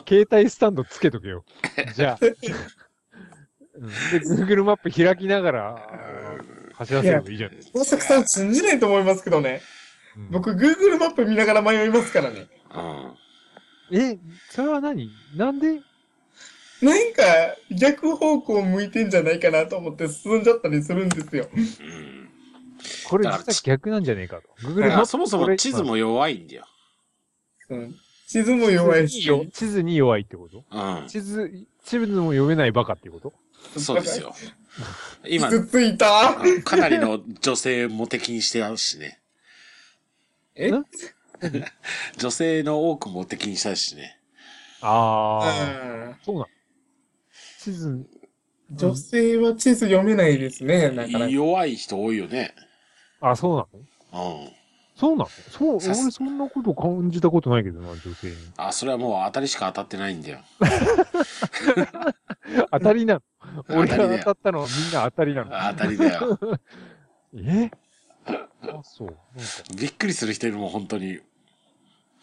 [0.07, 1.44] 携帯スタンドつけとけよ。
[1.96, 2.18] じゃあ。
[2.20, 5.88] うんで、Google マップ開きながら、
[6.75, 7.53] 走らせればいいじゃん。
[7.53, 7.55] あ。
[7.72, 9.62] 大作さん信じないと思いますけどね。
[10.16, 12.46] うん僕、Google マップ見ながら迷いますからね。
[13.90, 13.98] うん。
[13.98, 14.18] え、
[14.51, 15.11] それは何？
[15.35, 15.81] なんで？
[16.83, 17.22] なんか、
[17.70, 21.48] 逆方向向いてんじゃないかなと思って進んじゃったりするんですよ。
[21.55, 22.29] うん。
[23.09, 24.48] これ実は逆なんじゃねえかと。
[24.68, 26.66] Google マップらそもそも地図も弱いんだよ。
[27.70, 27.94] うん。
[28.33, 29.29] 地図も弱いし。
[29.29, 30.64] よ地図に弱いってこと？
[30.71, 31.07] うん。
[31.09, 31.51] 地図、
[31.85, 33.35] 地図も読めないバカってこと？
[33.79, 34.35] そうですよ。
[35.29, 39.21] 今、傷ついたかなりの女性も敵にしてあるしね。
[40.55, 40.71] え？
[40.71, 40.85] ん？
[42.16, 44.18] 女性の多くも敵にしたしね。
[44.81, 46.47] ああ、あそうなん。
[47.61, 51.29] 地図、ー女性は地図読めないですね、なかなか。
[51.29, 52.55] 弱い人多いよね。
[53.21, 53.66] あ、そうな
[54.18, 54.42] の？
[54.42, 54.62] うん。
[55.02, 55.28] そうなの？
[55.50, 58.36] そう、さす俺そんなこと感じたことないけどな、女性に。
[58.56, 60.38] あ、それはもう当たりしか当たってないんだよ。
[62.70, 63.22] 当たりなの？
[63.68, 66.38] 俺 当たりだよが当たったのはみんな当たりなの当たりだよ。
[67.34, 67.70] え？
[68.26, 68.48] あ、
[68.84, 69.08] そう。
[69.08, 69.20] なんか
[69.76, 71.18] びっくりする人いるもん、本当に。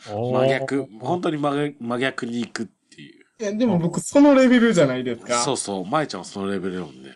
[0.06, 3.26] 真逆、本当に真逆真逆に行くっていう。
[3.42, 5.40] いや、でも僕、そのレベルじゃないですか。
[5.40, 7.14] そうそう、舞ちゃんはそのレベルだもんね。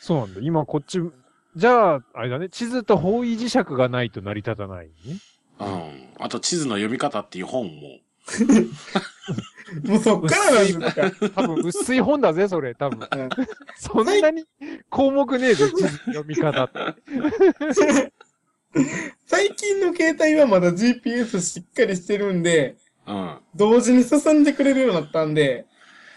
[0.00, 0.40] そうなんだ。
[0.42, 0.98] 今こっち、
[1.54, 2.48] じゃあ、あれだね。
[2.48, 4.92] 地図と方位磁石がないと成り立たないね。
[5.60, 6.08] うん。
[6.18, 7.98] あと、地図の読み方っていう本も。
[9.84, 11.30] もうそっからなんですか。
[11.30, 12.74] 多分薄い本だぜ、それ。
[12.74, 13.00] 多分。
[13.10, 13.28] うん
[13.76, 14.44] そんなに
[14.90, 18.12] 項目ねえぞ、 地図読み方って。
[19.26, 23.38] 最近の携帯はまだ GPS しっかりしてるんで、うん。
[23.54, 25.66] 同時に進んでくれるようになったんで、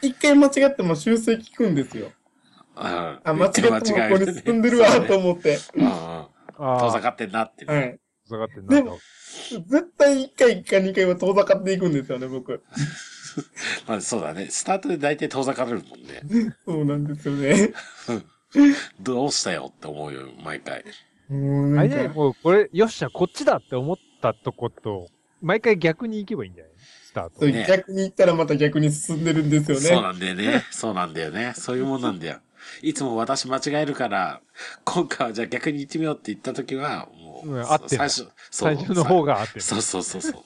[0.01, 2.11] 一回間違っても修正聞くんですよ。
[2.75, 5.57] ああ、間違ってもここに進んでるわ、と思って。
[5.81, 7.65] ああ、遠ざかってんなって。
[7.65, 7.99] はい。
[8.27, 8.75] 下がってんな。
[8.75, 8.99] でも
[9.67, 12.63] 絶対一回一回二回は遠ざかっていくんですよね、僕。
[13.87, 14.47] まあそうだね。
[14.49, 16.21] スタートで大体遠ざかれるもんね。
[16.65, 17.73] そうなんですよね。
[19.01, 20.85] どうしたよって思うよ、毎回。
[21.29, 25.09] もんあれもうこれ、よっしゃ、こっちだって思ったとこと、
[25.41, 26.73] 毎回逆に行けばいいんじゃない？
[27.05, 27.45] スタート。
[27.45, 29.83] ね逆に行ったらまた逆に進んでるんですよね。
[29.85, 30.63] そうなんだよね。
[30.71, 31.53] そうなんだよね。
[31.55, 32.39] そういうもんなんだよ。
[32.81, 34.41] いつも私間違えるから、
[34.83, 39.61] 今回はじゃあ逆に行ってみようって言った時は、もう、うん合って最初、そう最初の方が合ってる。
[39.61, 40.43] そうそうそうそう。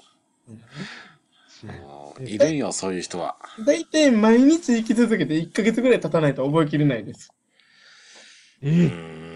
[2.24, 3.36] いるんよ、そういう人は。
[3.66, 7.34] だいたい毎日生き続けて1ヶ月ぐらい経たないと覚えきれないです。
[8.62, 9.30] ええん。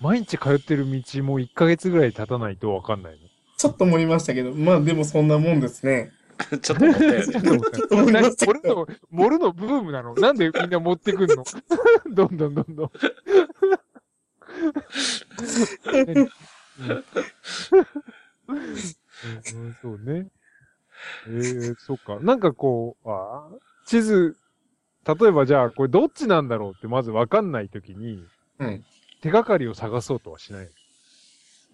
[0.00, 3.18] 毎日通ってる道も1ヶ月ぐらい経たないとわかんないの。
[3.56, 6.12] ちょっと盛りましたけど、まあでもそんなもんですね。
[6.60, 7.22] ちょっと思ったよね。
[7.32, 7.42] ちょっ
[7.88, 10.14] と盛るの、盛るのブームなの？
[10.14, 11.44] なんでみんな持ってくんの？
[12.12, 12.90] どんどんどんどん。
[18.48, 18.58] うん
[19.28, 20.28] うんそうね。
[21.26, 22.18] えー、そっか。
[22.20, 24.36] なんかこう、あー地図、
[25.06, 28.24] 例えばじゃあ、これどっちなんだろうってまずわかんないときに、
[28.58, 28.82] はい。
[29.20, 30.68] 手がかりを探そうとはしない。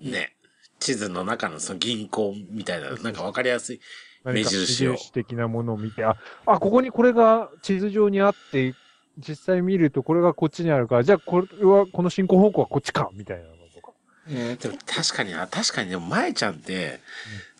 [0.00, 0.34] ね。
[0.78, 3.80] 地図の中のその銀行みたいな、なんかわかりやすい。
[4.24, 8.74] 何か目印的なものを見て、あ、あ、ここにこれが地図上にあって、
[9.18, 13.92] 実際見るとこれがこっちにあるから、じゃあこれは、この進行方向はこっちか、みたいなのとか。
[14.28, 17.00] えでも確かにな、確かにでも舞ちゃんって、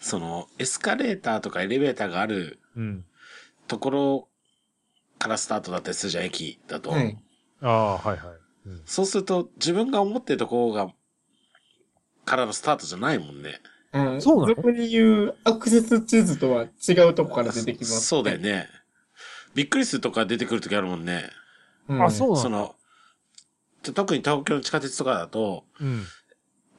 [0.00, 3.04] その、エスカレーターとかエレベーターがあるうん。
[3.68, 4.28] ところ
[5.18, 6.90] からスタートだったりするじゃん、駅だと。
[6.90, 7.18] はい。
[7.60, 8.36] ああ、はいはい。
[8.66, 10.92] うん、そうすると、自分が思ってるところが、
[12.24, 13.60] からのスタートじゃないもんね。
[13.92, 14.54] うんそうなの？
[14.54, 18.00] そこに言うアクセス地図とは違うとこから出てきます。
[18.02, 18.68] そうだよね。
[19.54, 21.24] びっくりするとか出てくるときあるもんね。
[21.88, 22.04] うん。
[22.04, 22.40] あ、そうなの？
[22.40, 22.74] その、
[23.82, 26.04] 特に東京の地下鉄とかだと、うん。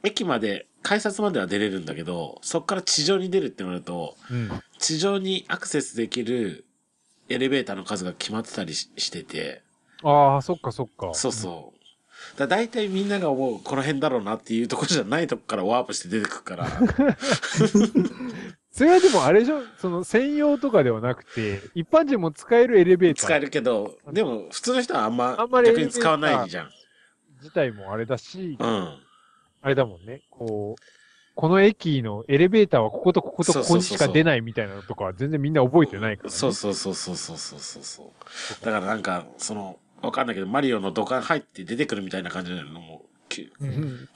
[0.04, 4.50] 駅まで、改札までは出れるんだけど、そこから地上に出るってなると、うん。
[4.78, 6.64] 地上にアクセスできる
[7.28, 9.62] エレベーターの数が決まってたりししてて、
[10.02, 11.14] ああ、そっかそっか。
[11.14, 11.71] そうそう。
[12.36, 16.68] だ大体みんなが思うこの辺だろうなっていうところじゃないとこからワープして出てくるから。
[18.72, 19.60] それはでもあれでしょ？
[19.78, 26.70] その専用とかではなくて、一般人も使えるエレベーター使えるけど、でも普通の人はあんまあんまり逆に使わないじゃん。
[27.42, 28.98] 自体もあれだし、うん。
[29.60, 30.22] あれだもんね。
[30.30, 30.82] こう、
[31.34, 36.34] この駅のエレベーターはこことこことここにしか出ないみたいなのとかは全然みんな覚えてないから、ね。
[36.34, 38.64] そうそうそうそうそうそうそうそう。
[38.64, 43.02] だからなんか、その、わかんないけど、マリオの土管入って出てくるみたいな感じなのも、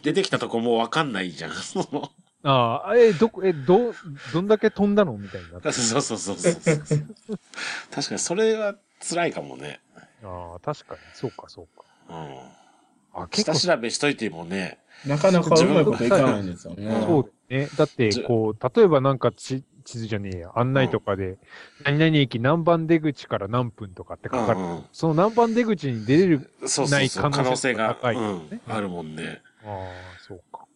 [0.02, 1.52] 出てきたとこもうわかんないじゃん。
[1.54, 2.10] そ の
[2.42, 3.96] ああ、え、どこ、え、ど、
[4.30, 5.72] どんだけ飛んだのみたいになって。
[5.72, 6.54] そうそうそうそう。
[7.90, 9.80] 確かにそれは辛いかもね。
[10.22, 11.00] ああ、確かに。
[11.12, 11.84] そうか、そうか。
[12.08, 13.22] うん。
[13.22, 17.04] あ、結下構、調べしといてもね、なかなかうまいこといかないんですよね。
[17.06, 17.70] そうだね。
[17.74, 21.38] だってず、こう、例えばなんかち、地図じゃねえや、案内とかで、
[21.84, 24.66] 何々駅何番出口から何分とかって書かれる。
[24.66, 29.40] うんその何番出口に出れる、うん、そうそうそう、ない可能性が高いうんね、あるもんね。
[29.64, 30.66] ああ、そうか。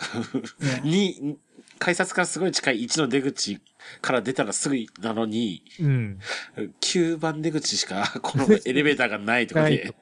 [0.82, 1.36] に、
[1.84, 3.60] 改札からすごい近い1の出口
[4.00, 6.18] から出たらすぐなのに、うん。
[6.80, 9.94] 9番出口しか このエレベーターがないとかで。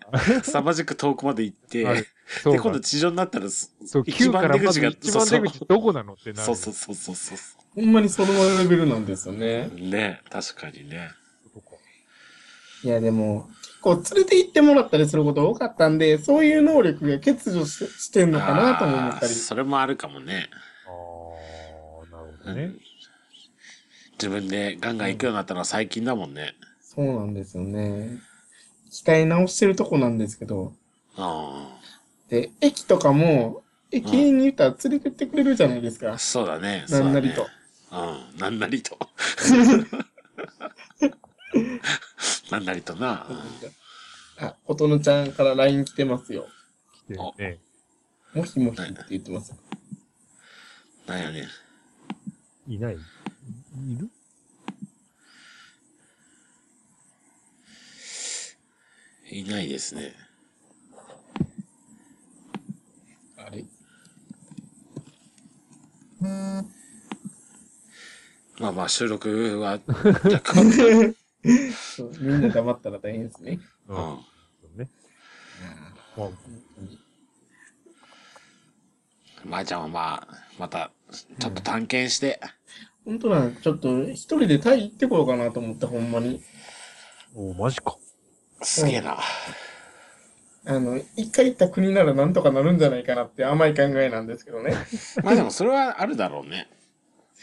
[0.45, 2.05] 凄まじく遠くまで行って、で、か
[2.45, 6.47] 今度地上になったらす、そう、一9からまず番出口が1番出口どこなのってなる。
[6.47, 7.39] そうそうそうそうそう。
[7.75, 9.69] ほんまにそのレベルなんですよね。
[9.75, 11.11] ね確かにね。
[12.85, 19.35] いや、でも、結構連れて行ってもらったりすること多かったんで、そういう能力が欠如ししてんのかなとも思ったり。
[19.35, 20.49] それもあるかもね。
[22.45, 22.81] どねうん。
[24.13, 26.55] 自分でガンガン行くようになったのは最近だもんね。
[26.81, 28.19] そうなんですよね。
[28.91, 30.73] 鍛え直してるとこなんですけど。
[31.17, 31.79] あ
[32.29, 36.19] で、駅とかも、駅員に言ったら連れてってくれるじゃないですかあ。。
[36.19, 36.85] そうだね。
[36.89, 37.37] なんなりと。
[37.37, 37.53] そうだね。
[38.33, 38.39] うん。
[38.39, 38.99] なんなりと。
[42.51, 43.27] なんなりとな。
[44.39, 46.47] あ、琴乃ちゃんから LINE 来てますよ。
[47.07, 47.59] 来てるね。
[48.35, 49.55] もひもひって言ってます。
[51.07, 51.47] なんやね。
[52.73, 52.97] いないい
[53.99, 54.09] る？
[59.31, 60.15] いないですね。
[63.37, 63.63] あれ？
[68.59, 69.79] まあまあ収録は
[70.25, 73.61] 若干、そうみんな黙ったら大変ですね。
[73.89, 73.97] うん。
[73.97, 74.23] そ
[74.75, 74.89] うね。
[76.17, 76.31] まあ、
[79.45, 82.41] まーちゃんはまあ、また、ちょっと探検して、
[83.05, 86.43] 本当なんちょっと一人でタイ行ってこようかなと思って、ほんまに。
[87.35, 87.97] おマジか。
[88.63, 89.19] すげえな。
[90.65, 94.75] あの、一回行った国ならなんとかなるんじゃないかなって甘い考えなんですけどね。
[95.25, 96.69] まあでもそれはあるだろうね。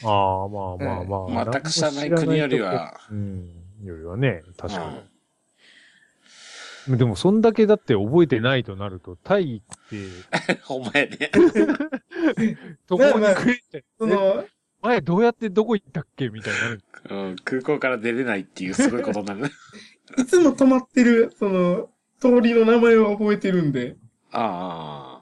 [0.04, 1.52] ああ、まあまあまあ。
[1.52, 2.98] 全く知らない国よりは。
[3.12, 3.50] うん。
[3.84, 5.09] よりはね、確かに。
[6.98, 11.32] でも、そんだけだって覚えてないとなると、タイって、ほんまやね。
[12.88, 14.46] どこにまあまあ来るって、その、
[14.82, 16.82] 前どうやってどこ行ったっけみたいになる。
[17.10, 19.52] うん、空港から出れないっていうすごいことになるね。
[20.18, 23.96] いつも止まってる、その、通りの名前を覚えてるんで。
[24.32, 25.22] あ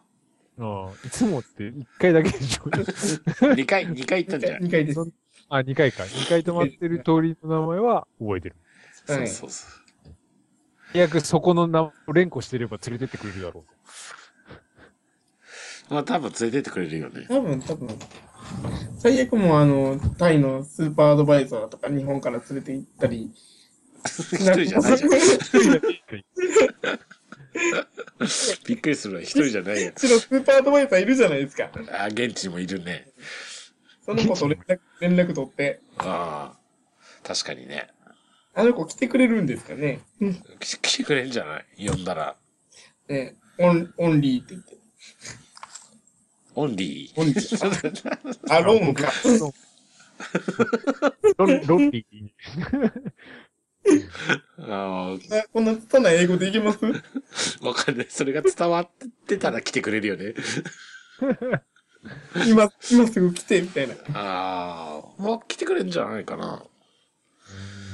[0.60, 2.64] ああ、いつもって一回だけでしょ。
[2.72, 3.54] あ。
[3.56, 5.00] 二回、二回行ったんじゃない？2回です。
[5.50, 6.04] あ、二回か。
[6.06, 8.56] 二回止まってる通りの名前は覚えてる。
[8.56, 8.68] はい
[9.08, 9.87] そうそうそう。
[10.94, 13.66] 最悪そこの名を連呼してれば連れてってくれるだろ
[15.90, 15.94] う。
[15.94, 17.26] まあ多分連れてってくれるよね。
[17.28, 17.88] 多分、多分。
[18.98, 23.32] 最悪もうあの、タイのスーパーアドバイザーとか日本から連れて行ったり。
[24.06, 25.12] 一人じゃないじゃん。
[28.68, 29.22] びっくりするわ。
[29.22, 29.84] 一人じゃない。
[29.84, 29.92] よ。
[29.96, 31.06] ちのスーパーアドバイザーい。
[31.06, 31.40] るじゃない。
[31.40, 31.70] ですか。
[31.92, 32.68] あ、現地にもい。
[32.68, 33.08] るね。
[34.06, 36.58] その子と連絡、連絡取って、ああ。
[37.28, 37.90] 確かにね。
[38.58, 40.00] あの子来てくれるんですかね。
[40.20, 41.88] うん来来てくれんじゃない？
[41.88, 42.36] 呼んだら。
[43.08, 44.78] ねオン、 only って言って。
[46.56, 48.18] only only。
[48.50, 49.12] あ、ローンか。
[51.38, 52.32] ロン、 lonely。
[53.86, 54.08] ー。
[54.60, 55.18] ああ
[55.54, 56.80] こんな拙い英語でいけます？
[57.62, 58.08] あ、わかんない。
[58.10, 58.90] それが伝わっ
[59.28, 60.34] てたら来てくれるよね。
[62.48, 63.94] 今、今すぐ来て、みたいな。
[64.14, 65.22] ああ。
[65.22, 66.64] まあ、来てくれんじゃないかな。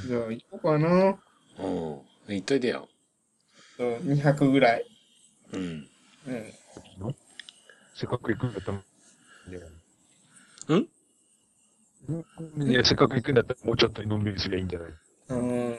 [0.06, 1.18] じゃあ、行こうかな。
[1.58, 2.00] うん。
[2.28, 2.88] 言っといてよ。
[3.78, 4.84] うん200ぐらい。
[5.52, 5.60] うん。
[5.60, 5.88] うん。
[7.94, 8.78] せっかく行くんだったら。
[8.78, 8.80] ん？
[12.70, 14.90] いや、せっかく行くんだったらもうちょっとのんびりすりゃいいんじゃない
[15.30, 15.76] うん。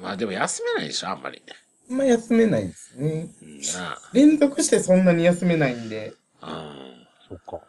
[0.00, 1.42] まあでも休めないでしょ、あんまり。
[1.90, 3.28] あんま休めないですね。
[3.42, 3.60] うん。
[3.60, 6.14] な連続してそんなに休めないんで。
[6.40, 6.74] あ。
[7.30, 7.36] うん。
[7.36, 7.60] そっか。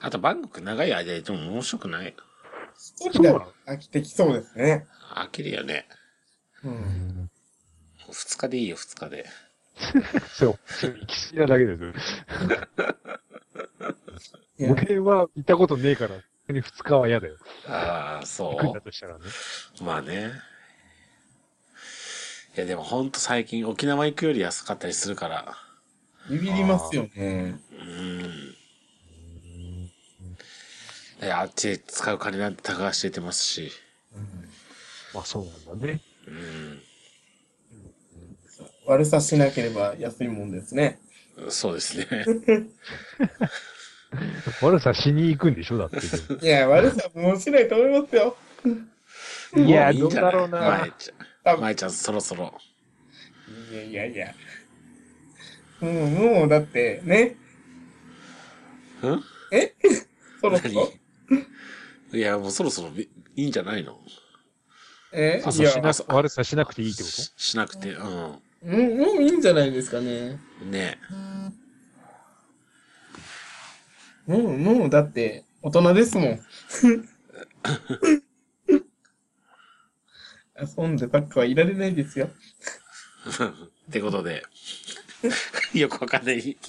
[0.00, 2.14] あと、バンコク長い間いても面白くない？
[2.76, 4.86] 一人だと飽きてきそうですね。
[5.16, 5.86] 飽きるよね。
[6.64, 7.30] うん。
[8.10, 9.26] 二日でいいよ、二日で。
[10.32, 10.58] そう。
[10.82, 11.92] 行き過ぎなだけです
[14.60, 16.16] 俺は行ったことねえから、
[16.48, 17.36] 二日は嫌だよ。
[17.66, 18.82] ああ、そ行くんだう。
[18.82, 19.24] としたらね。
[19.80, 20.32] まあね。
[22.56, 25.56] いや、でもほんと最近沖縄行くより安かったりするから。
[26.30, 27.58] ビビりますよね。
[27.72, 28.54] うん。
[31.22, 33.72] いや、あっちで使う金なんて高橋出てますし。
[35.14, 36.00] まあそうなんだね。
[36.26, 36.82] うん。
[38.86, 40.98] 悪さしなければ安いもんですね。
[41.48, 42.06] そうですね。
[44.60, 46.44] 悪さしに行くんでしょだって。
[46.44, 48.36] いや、悪さもうしないと思いますよ。
[49.56, 50.58] いや、もいいどうだろうな。
[50.60, 51.12] 舞ち
[51.44, 51.60] 多分ゃん。
[51.62, 52.52] 舞ちゃん、そろそろ。
[53.70, 54.34] いやいやいや。
[55.80, 57.36] もう、もう、だって、ね。
[59.02, 59.22] ん？
[59.50, 59.74] え？
[60.40, 60.92] そろそろ？
[61.30, 62.18] 何？
[62.18, 63.98] いや、もうそろそろいいいんじゃないの？
[65.12, 70.38] えそうそうしな悪さしなくていいってこししなくて、うもう、もういいんじゃないですかね。
[70.64, 70.70] ん。
[70.70, 70.98] ね
[74.26, 76.40] もう、もう、だって、大人ですもん。
[80.78, 82.30] 遊んでばっかはいられないですよ。
[83.88, 84.44] ってことで、
[85.74, 86.56] よくわかんない。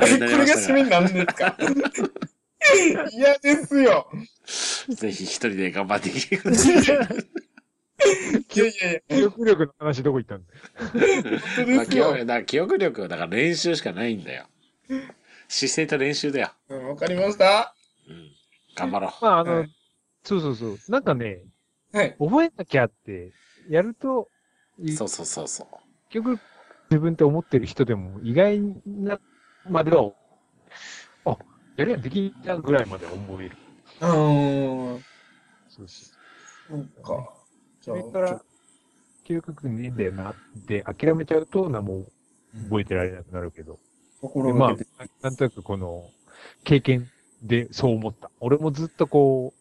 [0.00, 1.56] あれ、これが締めなんですか？
[3.12, 4.10] 嫌ですよ。
[4.88, 6.78] ぜひ一人で頑張ってきてください。
[8.58, 12.26] いやいやいや、と記憶力の話どこ行ったんだ記憶。
[12.26, 14.46] だ記憶力はだから練習しかないんだよ。
[15.48, 16.50] 姿勢と練習だよ。
[16.68, 17.74] うんわかりました。
[18.08, 18.30] うん。
[18.74, 19.70] 頑張ろまああの、はい
[20.24, 20.78] そうそうそう。
[20.88, 21.44] なんかね、
[21.92, 22.16] はい。
[22.18, 23.32] 覚えなきゃって、
[23.68, 24.30] やると、
[24.78, 24.92] う。
[24.92, 25.66] そうそうそうそう。
[26.10, 26.40] 結局、
[26.90, 29.18] 自分って思ってる人でも、意外な
[29.68, 30.12] までは、
[31.24, 31.38] あ、
[31.76, 33.56] やりゃできんじゃんぐらいまで思える。
[34.00, 35.02] あー、
[35.68, 36.18] そうそ
[36.70, 37.32] なんか。
[37.80, 37.94] じう。
[37.94, 38.42] ゃそれから、
[39.28, 40.34] 記憶力ねえんだよなっ
[40.66, 42.06] て諦めちゃうと、なもう
[42.64, 43.72] 覚えてられなくなるけど。
[43.72, 43.80] まあ
[44.22, 46.08] 心がけて。、なんとなくこの、
[46.64, 47.10] 経験
[47.42, 48.30] でそう思った。
[48.40, 49.52] 俺もずっとこ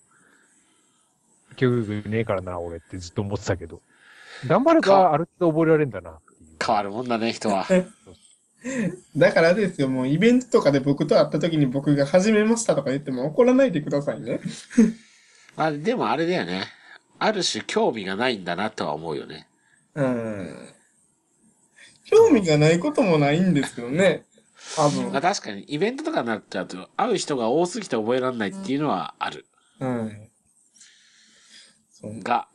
[1.51, 3.81] う、記憶力ねえからな、俺ってずっと思ってたけど。
[4.45, 6.17] 頑張れば、ある程度覚えられるんだな。
[6.65, 7.67] 変わるもんだね、人は。
[9.17, 14.39] だからですよ、もうイベントとかで僕と会った時に僕が始めましたとか言っても怒らないでくださいね。
[15.57, 16.63] まあ、でもあれだよね。
[17.19, 19.46] ある種興味がないんだなとは思うよね。
[19.97, 20.69] うん。
[22.05, 24.25] 興味がないこともないんですけどね。
[24.75, 25.11] 多分。
[25.11, 29.45] まあ、確かにイベントとかになっちゃうと、会う人が多すぎて覚えられないっていうのはある。
[32.03, 32.23] う。
[32.23, 32.47] が、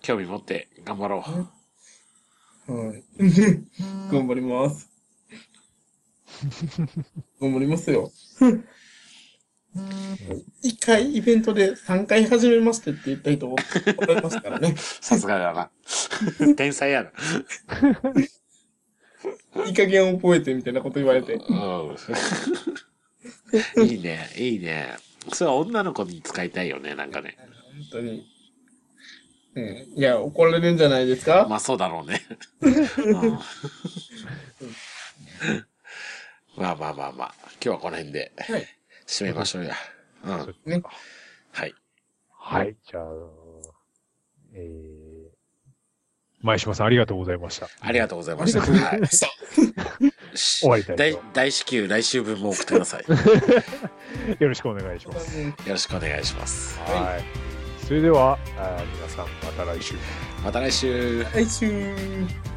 [0.00, 1.24] 興味持って頑張ろ
[2.68, 2.72] う。
[2.72, 3.02] はい。
[4.12, 4.88] 頑張ります。
[7.40, 8.12] 頑張りますよ。
[10.62, 13.54] 一回イベントで3回始めましてって言った人お
[14.06, 14.74] られますからね。
[14.76, 15.70] さすがだな。
[16.56, 17.12] 天才やな。
[19.66, 21.34] いい加減覚えてみたいなこと言われて。
[21.34, 21.42] うん。
[23.86, 24.96] いいね、いいね。
[25.32, 27.36] それは女の子に使いたいよね、なんかね。
[27.38, 27.48] 本
[27.92, 28.26] 当に。
[29.54, 29.64] うん。
[29.96, 31.46] いや、怒られるんじゃないですか？
[31.48, 32.22] まあそうだろうね。
[32.60, 32.72] うん
[36.56, 37.34] まあまあまあまあ。
[37.42, 38.66] 今日はこの辺ではい。
[39.10, 39.74] 締めましょうや。
[40.24, 40.54] うん。
[40.64, 40.82] ね。
[41.52, 41.74] はい。
[42.30, 42.76] はい。
[42.88, 43.04] じゃあ、
[44.54, 45.30] えー、
[46.42, 47.68] 前島さんありがとうございました。
[47.80, 48.60] ありがとうございあました。
[48.60, 49.00] はい
[50.32, 53.04] 終わりたいと大大至急来週分も送ってください。
[54.38, 55.40] よろしくお願いします。
[55.40, 56.78] よろしくお願いします。
[56.78, 57.84] はい。
[57.84, 59.94] それでは、皆さんまた来週。
[60.44, 61.24] また来週。
[61.34, 62.49] 来週。